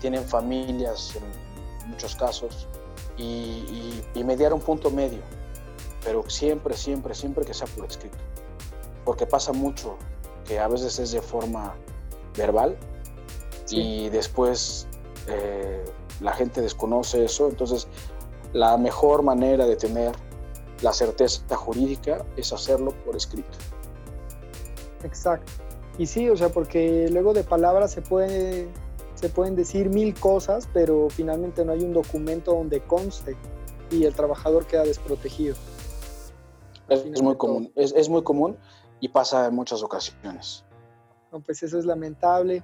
tienen 0.00 0.24
familias 0.24 1.16
en 1.16 1.90
muchos 1.90 2.14
casos, 2.16 2.68
y, 3.16 4.02
mediar 4.24 4.52
un 4.52 4.60
punto 4.60 4.90
medio, 4.90 5.20
pero 6.04 6.28
siempre, 6.28 6.76
siempre, 6.76 7.14
siempre 7.14 7.44
que 7.44 7.54
sea 7.54 7.66
por 7.68 7.86
escrito. 7.86 8.16
Porque 9.04 9.26
pasa 9.26 9.52
mucho 9.52 9.96
que 10.46 10.58
a 10.58 10.68
veces 10.68 10.98
es 10.98 11.12
de 11.12 11.20
forma 11.20 11.74
verbal 12.36 12.76
y 13.70 14.08
después 14.08 14.86
eh, 15.28 15.84
la 16.20 16.32
gente 16.32 16.60
desconoce 16.60 17.24
eso, 17.24 17.48
entonces 17.48 17.88
la 18.52 18.76
mejor 18.76 19.22
manera 19.22 19.66
de 19.66 19.76
tener 19.76 20.12
la 20.82 20.92
certeza 20.92 21.56
jurídica 21.56 22.24
es 22.36 22.52
hacerlo 22.52 22.92
por 23.04 23.16
escrito. 23.16 23.58
Exacto. 25.02 25.52
Y 25.98 26.06
sí, 26.06 26.28
o 26.28 26.36
sea, 26.36 26.48
porque 26.48 27.08
luego 27.10 27.32
de 27.32 27.44
palabras 27.44 27.92
se 27.92 28.02
puede 28.02 28.68
se 29.14 29.28
pueden 29.28 29.54
decir 29.54 29.88
mil 29.88 30.12
cosas, 30.12 30.68
pero 30.72 31.08
finalmente 31.08 31.64
no 31.64 31.72
hay 31.72 31.82
un 31.82 31.92
documento 31.92 32.52
donde 32.52 32.80
conste 32.80 33.36
y 33.90 34.04
el 34.04 34.14
trabajador 34.14 34.66
queda 34.66 34.82
desprotegido. 34.82 35.54
Es, 36.88 37.22
muy 37.22 37.36
común, 37.36 37.72
es, 37.76 37.94
es, 37.96 38.08
muy 38.10 38.22
común 38.22 38.58
y 39.00 39.08
pasa 39.08 39.46
en 39.46 39.54
muchas 39.54 39.82
ocasiones. 39.82 40.64
No, 41.32 41.40
pues 41.40 41.62
eso 41.62 41.78
es 41.78 41.86
lamentable. 41.86 42.62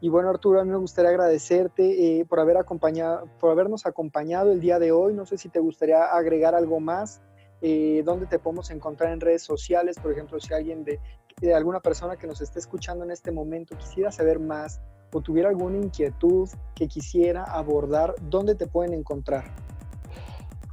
Y 0.00 0.08
bueno, 0.08 0.30
Arturo, 0.30 0.60
a 0.60 0.64
mí 0.64 0.70
me 0.70 0.76
gustaría 0.76 1.10
agradecerte 1.10 2.20
eh, 2.20 2.24
por, 2.24 2.38
haber 2.38 2.56
acompañado, 2.56 3.28
por 3.40 3.50
habernos 3.50 3.84
acompañado 3.84 4.52
el 4.52 4.60
día 4.60 4.78
de 4.78 4.92
hoy. 4.92 5.12
No 5.12 5.26
sé 5.26 5.38
si 5.38 5.48
te 5.48 5.58
gustaría 5.58 6.04
agregar 6.04 6.54
algo 6.54 6.78
más. 6.78 7.20
Eh, 7.60 8.02
¿Dónde 8.04 8.26
te 8.26 8.38
podemos 8.38 8.70
encontrar 8.70 9.12
en 9.12 9.20
redes 9.20 9.42
sociales? 9.42 9.96
Por 10.00 10.12
ejemplo, 10.12 10.38
si 10.38 10.54
alguien 10.54 10.84
de, 10.84 11.00
de 11.40 11.54
alguna 11.54 11.80
persona 11.80 12.16
que 12.16 12.28
nos 12.28 12.40
esté 12.40 12.60
escuchando 12.60 13.04
en 13.04 13.10
este 13.10 13.32
momento 13.32 13.76
quisiera 13.76 14.12
saber 14.12 14.38
más 14.38 14.80
o 15.12 15.20
tuviera 15.20 15.48
alguna 15.48 15.78
inquietud 15.78 16.48
que 16.76 16.86
quisiera 16.86 17.42
abordar, 17.42 18.14
¿dónde 18.20 18.54
te 18.54 18.68
pueden 18.68 18.94
encontrar? 18.94 19.52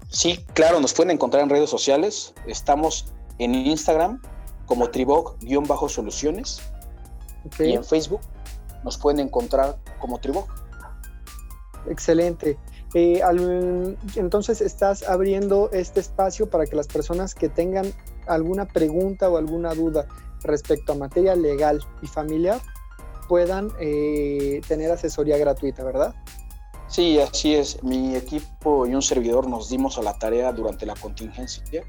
Sí, 0.09 0.45
claro, 0.53 0.79
nos 0.79 0.93
pueden 0.93 1.11
encontrar 1.11 1.41
en 1.41 1.49
redes 1.49 1.69
sociales. 1.69 2.35
Estamos 2.45 3.11
en 3.39 3.55
Instagram 3.55 4.21
como 4.67 4.89
Tribog-soluciones 4.89 6.61
y 7.59 7.73
en 7.73 7.83
Facebook 7.83 8.21
nos 8.85 8.97
pueden 8.97 9.19
encontrar 9.19 9.77
como 9.99 10.19
Tribog. 10.19 10.47
Excelente. 11.89 12.57
Eh, 12.93 13.21
entonces 14.15 14.61
estás 14.61 15.03
abriendo 15.03 15.69
este 15.73 15.99
espacio 15.99 16.49
para 16.49 16.65
que 16.65 16.77
las 16.77 16.87
personas 16.87 17.35
que 17.35 17.49
tengan 17.49 17.91
alguna 18.27 18.65
pregunta 18.65 19.29
o 19.29 19.35
alguna 19.35 19.73
duda 19.73 20.07
respecto 20.43 20.93
a 20.93 20.95
materia 20.95 21.35
legal 21.35 21.81
y 22.01 22.07
familiar 22.07 22.61
puedan 23.27 23.71
eh, 23.79 24.61
tener 24.67 24.91
asesoría 24.91 25.37
gratuita, 25.37 25.83
¿verdad? 25.83 26.15
Sí, 26.87 27.19
así 27.19 27.55
es. 27.55 27.83
Mi 27.83 28.15
equipo 28.15 28.85
y 28.85 28.93
un 28.95 29.01
servidor 29.01 29.49
nos 29.49 29.69
dimos 29.69 29.97
a 29.97 30.03
la 30.03 30.17
tarea 30.17 30.53
durante 30.53 30.85
la 30.85 30.93
contingencia 30.95 31.83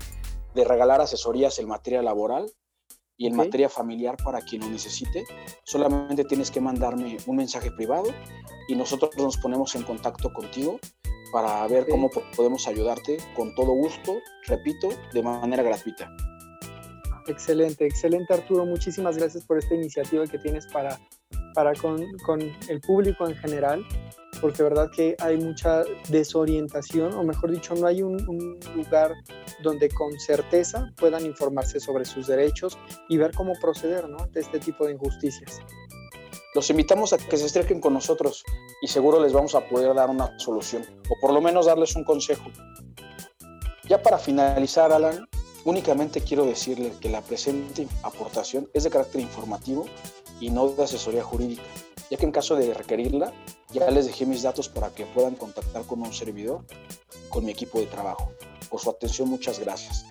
de 0.55 0.65
regalar 0.65 1.01
asesorías 1.03 1.59
en 1.59 1.69
materia 1.69 2.03
laboral 2.03 2.51
y 3.17 3.27
en 3.27 3.37
materia 3.37 3.69
familiar 3.69 4.17
para 4.23 4.41
quien 4.41 4.63
lo 4.63 4.69
necesite. 4.69 5.25
Solamente 5.65 6.25
tienes 6.25 6.51
que 6.51 6.61
mandarme 6.61 7.17
un 7.27 7.37
mensaje 7.37 7.71
privado 7.71 8.13
y 8.69 8.75
nosotros 8.75 9.11
nos 9.17 9.37
ponemos 9.39 9.75
en 9.75 9.83
contacto 9.83 10.33
contigo 10.33 10.79
para 11.33 11.67
ver 11.67 11.87
cómo 11.89 12.11
podemos 12.37 12.67
ayudarte 12.69 13.19
con 13.35 13.55
todo 13.55 13.73
gusto, 13.73 14.19
repito, 14.47 14.89
de 15.13 15.23
manera 15.23 15.63
gratuita. 15.63 16.15
Excelente, 17.27 17.87
excelente 17.87 18.33
Arturo. 18.33 18.65
Muchísimas 18.65 19.17
gracias 19.17 19.45
por 19.45 19.59
esta 19.59 19.75
iniciativa 19.75 20.27
que 20.27 20.39
tienes 20.39 20.67
para, 20.69 20.99
para 21.55 21.75
con, 21.75 22.05
con 22.25 22.41
el 22.69 22.81
público 22.81 23.27
en 23.27 23.35
general 23.37 23.85
porque 24.41 24.63
verdad 24.63 24.91
que 24.91 25.17
hay 25.19 25.37
mucha 25.37 25.83
desorientación, 26.09 27.15
o 27.15 27.25
mejor 27.25 27.51
dicho, 27.51 27.75
no 27.75 27.87
hay 27.87 28.03
un, 28.03 28.17
lugar 28.75 29.15
donde 29.63 29.89
con 29.89 30.19
certeza 30.19 30.93
puedan 30.97 31.25
informarse 31.25 31.81
sobre 31.81 32.05
sus 32.05 32.27
derechos 32.27 32.79
y 33.09 33.17
ver 33.17 33.33
cómo 33.33 33.55
proceder 33.61 34.09
¿no? 34.09 34.19
ante 34.19 34.41
este 34.41 34.59
tipo 34.59 34.87
de 34.87 34.93
injusticias. 34.93 35.61
Los 36.55 36.71
invitamos 36.71 37.13
a 37.13 37.19
que 37.19 37.37
se 37.37 37.45
acerquen 37.45 37.81
con 37.81 37.93
nosotros 37.93 38.43
y 38.81 38.89
seguro 38.89 39.21
les 39.23 39.33
vamos 39.33 39.55
a 39.55 39.69
poder 39.69 39.95
dar 39.95 40.09
una 40.09 40.39
solución, 40.39 40.85
o 41.09 41.21
por 41.21 41.33
lo 41.33 41.41
menos 41.41 41.67
darles 41.67 41.95
un 41.97 42.05
consejo. 42.05 42.51
Ya 43.89 44.03
para 44.03 44.19
finalizar, 44.19 44.91
Alan, 44.91 45.29
únicamente 45.65 46.21
quiero 46.21 46.47
decirle 46.47 46.93
que 47.01 47.09
la 47.09 47.21
presente 47.21 47.87
aportación 48.03 48.69
es 48.73 48.85
de 48.85 48.91
carácter 48.91 49.21
informativo 49.21 49.87
y 50.41 50.51
no 50.51 50.69
de 50.69 50.85
asesoría 50.85 51.23
jurídica, 51.23 51.63
ya 52.11 52.17
que 52.17 52.25
en 52.25 52.33
caso 52.33 52.57
de 52.57 52.73
requerirla, 52.75 53.33
ya 53.73 53.91
les 53.91 54.07
dejé 54.07 54.27
mis 54.27 54.43
datos 54.43 54.69
para 54.69 54.91
que 54.91 55.07
puedan 55.07 55.35
contactar 55.35 55.85
con 55.87 56.03
un 56.03 56.13
servidor, 56.13 56.65
con 57.29 57.45
mi 57.45 57.53
equipo 57.53 57.79
de 57.81 57.87
trabajo. 57.87 58.33
Por 58.71 58.81
su 58.81 58.91
atención, 58.91 59.29
muchas 59.29 59.59
gracias. 59.59 60.07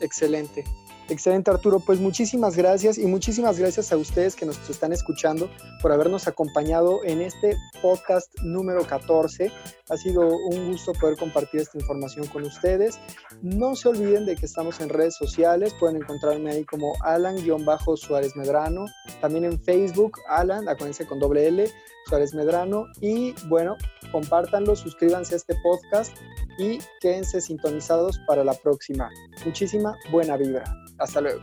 Excelente. 0.00 0.64
Excelente 1.10 1.50
Arturo, 1.50 1.80
pues 1.80 1.98
muchísimas 1.98 2.56
gracias 2.56 2.96
y 2.96 3.04
muchísimas 3.04 3.58
gracias 3.58 3.90
a 3.90 3.96
ustedes 3.96 4.36
que 4.36 4.46
nos 4.46 4.70
están 4.70 4.92
escuchando 4.92 5.50
por 5.82 5.90
habernos 5.90 6.28
acompañado 6.28 7.00
en 7.04 7.20
este 7.20 7.56
podcast 7.82 8.32
número 8.42 8.86
14. 8.86 9.50
Ha 9.88 9.96
sido 9.96 10.36
un 10.36 10.70
gusto 10.70 10.92
poder 10.92 11.18
compartir 11.18 11.62
esta 11.62 11.78
información 11.78 12.28
con 12.28 12.44
ustedes. 12.44 13.00
No 13.42 13.74
se 13.74 13.88
olviden 13.88 14.24
de 14.24 14.36
que 14.36 14.46
estamos 14.46 14.80
en 14.80 14.88
redes 14.88 15.16
sociales, 15.16 15.74
pueden 15.80 15.96
encontrarme 15.96 16.52
ahí 16.52 16.64
como 16.64 16.92
Alan-Suárez 17.00 18.36
Medrano, 18.36 18.84
también 19.20 19.44
en 19.46 19.60
Facebook, 19.60 20.12
Alan, 20.28 20.68
acuérdense 20.68 21.08
con 21.08 21.18
doble 21.18 21.48
L, 21.48 21.68
Suárez 22.06 22.34
Medrano. 22.34 22.86
Y 23.00 23.34
bueno, 23.48 23.76
compártanlo, 24.12 24.76
suscríbanse 24.76 25.34
a 25.34 25.38
este 25.38 25.56
podcast 25.56 26.16
y 26.58 26.78
quédense 27.00 27.40
sintonizados 27.40 28.18
para 28.26 28.44
la 28.44 28.54
próxima. 28.54 29.08
Muchísima 29.44 29.96
buena 30.10 30.36
vibra. 30.36 30.64
Hasta 30.98 31.20
luego. 31.20 31.40